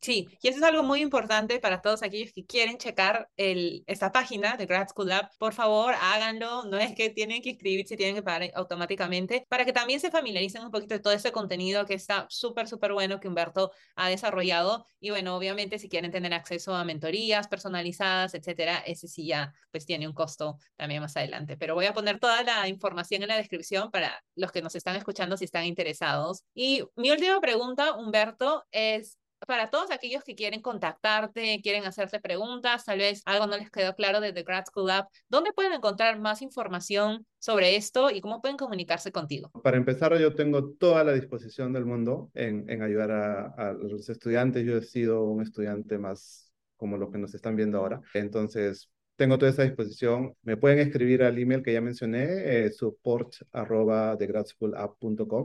Sí, 0.00 0.28
y 0.42 0.48
eso 0.48 0.58
es 0.58 0.64
algo 0.64 0.82
muy 0.82 1.00
importante 1.00 1.58
para 1.58 1.82
todos 1.82 2.02
aquellos 2.02 2.32
que 2.32 2.44
quieren 2.44 2.78
checar 2.78 3.28
el, 3.36 3.84
esta 3.86 4.12
página 4.12 4.56
de 4.56 4.66
Grad 4.66 4.88
School 4.88 5.08
Lab. 5.08 5.28
Por 5.38 5.52
favor, 5.52 5.94
háganlo. 6.00 6.64
No 6.64 6.78
es 6.78 6.94
que 6.94 7.10
tienen 7.10 7.42
que 7.42 7.50
inscribirse, 7.50 7.96
tienen 7.96 8.14
que 8.14 8.22
pagar 8.22 8.50
automáticamente 8.54 9.44
para 9.48 9.64
que 9.64 9.72
también 9.72 10.00
se 10.00 10.10
familiaricen 10.10 10.64
un 10.64 10.70
poquito 10.70 10.94
de 10.94 11.00
todo 11.00 11.12
ese 11.12 11.32
contenido 11.32 11.84
que 11.86 11.94
está 11.94 12.26
súper, 12.28 12.68
súper 12.68 12.92
bueno 12.92 13.20
que 13.20 13.28
Humberto 13.28 13.72
ha 13.96 14.08
desarrollado. 14.08 14.86
Y 15.00 15.09
Bueno, 15.10 15.36
obviamente 15.36 15.78
si 15.78 15.88
quieren 15.88 16.10
tener 16.10 16.32
acceso 16.34 16.74
a 16.74 16.84
mentorías 16.84 17.48
personalizadas, 17.48 18.34
etcétera, 18.34 18.78
ese 18.78 19.08
sí 19.08 19.26
ya 19.26 19.52
pues 19.70 19.86
tiene 19.86 20.08
un 20.08 20.14
costo 20.14 20.58
también 20.76 21.02
más 21.02 21.16
adelante. 21.16 21.56
Pero 21.56 21.74
voy 21.74 21.86
a 21.86 21.94
poner 21.94 22.18
toda 22.18 22.42
la 22.42 22.68
información 22.68 23.22
en 23.22 23.28
la 23.28 23.36
descripción 23.36 23.90
para 23.90 24.22
los 24.34 24.52
que 24.52 24.62
nos 24.62 24.74
están 24.74 24.96
escuchando 24.96 25.36
si 25.36 25.44
están 25.44 25.64
interesados. 25.64 26.44
Y 26.54 26.84
mi 26.96 27.10
última 27.10 27.40
pregunta, 27.40 27.94
Humberto, 27.94 28.64
es 28.72 29.19
para 29.46 29.70
todos 29.70 29.90
aquellos 29.90 30.24
que 30.24 30.34
quieren 30.34 30.60
contactarte, 30.62 31.60
quieren 31.62 31.84
hacerte 31.84 32.20
preguntas, 32.20 32.84
tal 32.84 32.98
vez 32.98 33.22
algo 33.24 33.46
no 33.46 33.56
les 33.56 33.70
quedó 33.70 33.94
claro 33.94 34.20
de 34.20 34.32
The 34.32 34.42
Grad 34.42 34.66
School 34.66 34.90
App, 34.90 35.08
¿dónde 35.28 35.52
pueden 35.52 35.72
encontrar 35.72 36.18
más 36.18 36.42
información 36.42 37.26
sobre 37.38 37.76
esto 37.76 38.10
y 38.10 38.20
cómo 38.20 38.40
pueden 38.40 38.56
comunicarse 38.56 39.12
contigo? 39.12 39.50
Para 39.62 39.76
empezar, 39.76 40.16
yo 40.18 40.34
tengo 40.34 40.72
toda 40.74 41.04
la 41.04 41.12
disposición 41.12 41.72
del 41.72 41.86
mundo 41.86 42.30
en, 42.34 42.68
en 42.68 42.82
ayudar 42.82 43.10
a, 43.10 43.46
a 43.56 43.72
los 43.72 44.08
estudiantes. 44.08 44.64
Yo 44.64 44.76
he 44.76 44.82
sido 44.82 45.24
un 45.24 45.42
estudiante 45.42 45.98
más 45.98 46.52
como 46.76 46.96
lo 46.96 47.10
que 47.10 47.18
nos 47.18 47.34
están 47.34 47.56
viendo 47.56 47.78
ahora. 47.78 48.00
Entonces, 48.14 48.90
tengo 49.20 49.36
toda 49.36 49.50
esa 49.50 49.64
disposición. 49.64 50.34
Me 50.44 50.56
pueden 50.56 50.78
escribir 50.78 51.22
al 51.22 51.38
email 51.38 51.62
que 51.62 51.74
ya 51.74 51.82
mencioné, 51.82 52.24
eh, 52.24 52.70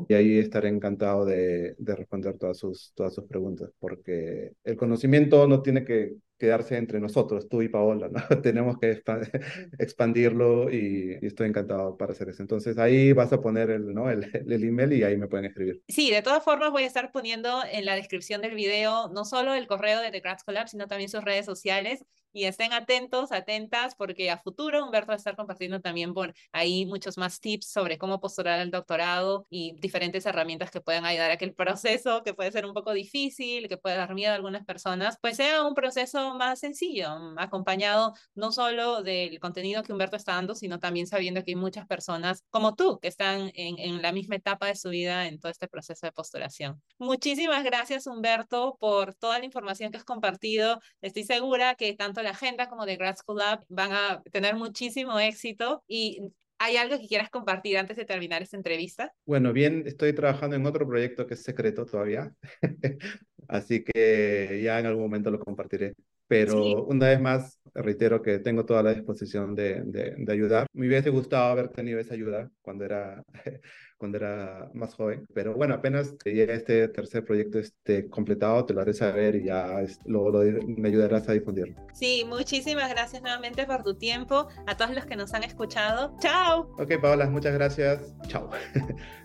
y 0.08 0.14
ahí 0.14 0.38
estaré 0.38 0.70
encantado 0.70 1.26
de, 1.26 1.76
de, 1.78 1.96
responder 1.96 2.38
todas 2.38 2.58
sus, 2.58 2.94
todas 2.96 3.14
sus 3.14 3.26
preguntas, 3.26 3.72
porque 3.78 4.54
el 4.64 4.78
conocimiento 4.78 5.46
no 5.46 5.62
tiene 5.62 5.84
que 5.84 6.16
quedarse 6.38 6.78
entre 6.78 7.02
nosotros, 7.02 7.50
tú 7.50 7.62
y 7.64 7.68
Paola, 7.68 8.08
¿no? 8.08 8.22
Tenemos 8.42 8.78
que 8.80 9.04
expandirlo 9.80 10.72
y, 10.72 11.18
estoy 11.22 11.50
encantado 11.50 11.98
para 11.98 12.14
hacer 12.14 12.30
eso. 12.30 12.44
Entonces 12.44 12.78
ahí 12.78 13.12
vas 13.12 13.34
a 13.34 13.42
poner 13.42 13.72
el, 13.72 13.94
¿no? 13.94 14.10
el, 14.10 14.24
el, 14.50 14.64
email 14.64 14.94
y 14.94 15.04
ahí 15.04 15.18
me 15.18 15.28
pueden 15.28 15.48
escribir. 15.48 15.82
Sí, 15.90 16.12
de 16.12 16.22
todas 16.22 16.46
formas 16.46 16.72
voy 16.72 16.84
a 16.84 16.88
estar 16.88 17.12
poniendo 17.12 17.62
en 17.70 17.84
la 17.84 17.96
descripción 17.96 18.42
del 18.42 18.56
video 18.56 19.10
no 19.10 19.26
solo 19.26 19.54
el 19.54 19.68
correo 19.68 20.00
de 20.00 20.12
The 20.12 20.22
Grad 20.22 20.40
Collab, 20.46 20.70
sino 20.70 20.88
también 20.88 21.10
sus 21.10 21.26
redes 21.26 21.46
sociales 21.46 22.06
y 22.36 22.43
estén 22.43 22.74
atentos, 22.74 23.32
atentas, 23.32 23.95
porque 23.95 24.30
a 24.30 24.38
futuro 24.38 24.84
Humberto 24.84 25.08
va 25.08 25.13
a 25.13 25.17
estar 25.17 25.38
compartiendo 25.38 25.80
también 25.80 26.13
por 26.13 26.34
ahí 26.52 26.86
muchos 26.86 27.17
más 27.17 27.39
tips 27.39 27.69
sobre 27.71 27.98
cómo 27.98 28.19
postular 28.19 28.60
el 28.60 28.71
doctorado 28.71 29.48
y 29.50 29.74
diferentes 29.80 30.26
herramientas 30.26 30.69
que 30.69 30.82
puedan 30.82 31.06
ayudar 31.06 31.32
a 31.32 31.38
que 31.38 31.45
el 31.45 31.54
proceso, 31.54 32.24
que 32.24 32.34
puede 32.34 32.52
ser 32.52 32.65
un 32.65 32.74
poco 32.74 32.91
difícil, 32.91 33.69
que 33.69 33.78
puede 33.78 33.95
dar 33.95 34.13
miedo 34.13 34.34
a 34.34 34.36
algunas 34.36 34.65
personas, 34.65 35.17
pues 35.21 35.38
sea 35.38 35.63
un 35.63 35.76
proceso 35.76 36.36
más 36.36 36.60
sencillo, 36.60 37.08
acompañado 37.38 38.13
no 38.34 38.52
solo 38.52 39.02
del 39.02 39.39
contenido 39.39 39.82
que 39.82 39.93
Humberto 39.93 40.17
está 40.17 40.34
dando, 40.34 40.56
sino 40.56 40.78
también 40.78 41.08
sabiendo 41.08 41.41
que 41.41 41.52
hay 41.52 41.56
muchas 41.56 41.88
personas 41.88 42.43
como 42.50 42.76
tú 42.76 43.00
que 43.00 43.08
están 43.08 43.50
en, 43.56 43.80
en 43.80 44.02
la 44.02 44.12
misma 44.12 44.36
etapa 44.36 44.67
de 44.67 44.76
su 44.76 44.89
vida 44.89 45.28
en 45.28 45.39
todo 45.39 45.54
este 45.54 45.69
proceso 45.69 46.06
de 46.06 46.12
postulación. 46.12 46.82
Muchísimas 46.98 47.63
gracias, 47.63 48.08
Humberto, 48.08 48.76
por 48.78 49.13
toda 49.13 49.39
la 49.39 49.45
información 49.45 49.89
que 49.89 50.00
has 50.00 50.04
compartido. 50.04 50.82
Estoy 51.02 51.24
segura 51.24 51.76
que 51.76 51.93
tanto 51.93 52.25
la 52.26 52.32
agenda 52.32 52.68
como 52.68 52.86
de 52.86 52.98
Grad 52.98 53.16
School 53.16 53.38
Lab 53.38 53.64
van 53.70 53.94
a 53.94 54.22
tener 54.32 54.56
muchísimo 54.56 55.20
éxito 55.20 55.84
y 55.88 56.22
¿Hay 56.58 56.78
algo 56.78 56.98
que 56.98 57.08
quieras 57.08 57.30
compartir 57.30 57.78
antes 57.78 57.98
de 57.98 58.06
terminar 58.06 58.42
esta 58.42 58.56
entrevista? 58.56 59.14
Bueno, 59.26 59.52
bien, 59.52 59.84
estoy 59.86 60.14
trabajando 60.14 60.56
en 60.56 60.66
otro 60.66 60.88
proyecto 60.88 61.28
que 61.28 61.34
es 61.34 61.44
secreto 61.44 61.86
todavía, 61.86 62.34
así 63.50 63.84
que 63.84 64.62
ya 64.64 64.80
en 64.80 64.86
algún 64.86 65.04
momento 65.04 65.32
lo 65.32 65.40
compartiré. 65.40 65.96
Pero 66.28 66.84
una 66.86 67.08
vez 67.08 67.22
más, 67.22 67.60
reitero 67.74 68.22
que 68.22 68.40
tengo 68.40 68.66
toda 68.66 68.82
la 68.82 68.94
disposición 68.94 69.54
de, 69.54 69.82
de, 69.86 70.16
de, 70.18 70.34
ayudar. 70.34 70.68
Me 70.74 70.88
hubiese 70.88 71.10
gustado 71.10 71.52
haber 71.52 71.70
tenido 71.70 72.00
esa 72.00 72.14
ayuda 72.14 72.50
cuando 72.62 72.86
era, 72.86 73.24
cuando 73.98 74.18
era 74.18 74.70
más 74.74 74.96
joven, 74.96 75.28
pero 75.34 75.54
bueno, 75.56 75.76
apenas 75.76 76.16
llegue 76.24 76.54
este 76.54 76.88
tercer 76.88 77.24
proyecto 77.24 77.60
esté 77.60 78.10
completado, 78.10 78.66
te 78.66 78.74
lo 78.74 78.82
haré 78.82 78.94
saber 78.94 79.36
y 79.36 79.46
ya 79.46 79.84
luego 80.06 80.32
lo, 80.32 80.68
me 80.68 80.90
ayudarás 80.90 81.28
a 81.30 81.34
difundirlo. 81.34 81.76
Sí, 81.94 82.24
muchísimas 82.28 82.90
gracias 82.90 83.22
nuevamente 83.22 83.66
por 83.66 83.84
tu 83.84 83.96
tiempo. 83.96 84.48
A 84.66 84.78
todos 84.78 84.96
los 84.96 85.06
que 85.06 85.16
nos 85.16 85.34
han 85.34 85.44
escuchado, 85.44 86.16
chao. 86.20 86.74
Ok, 86.78 87.00
Paola, 87.02 87.30
muchas 87.30 87.54
gracias. 87.54 88.16
Chao. 88.28 88.50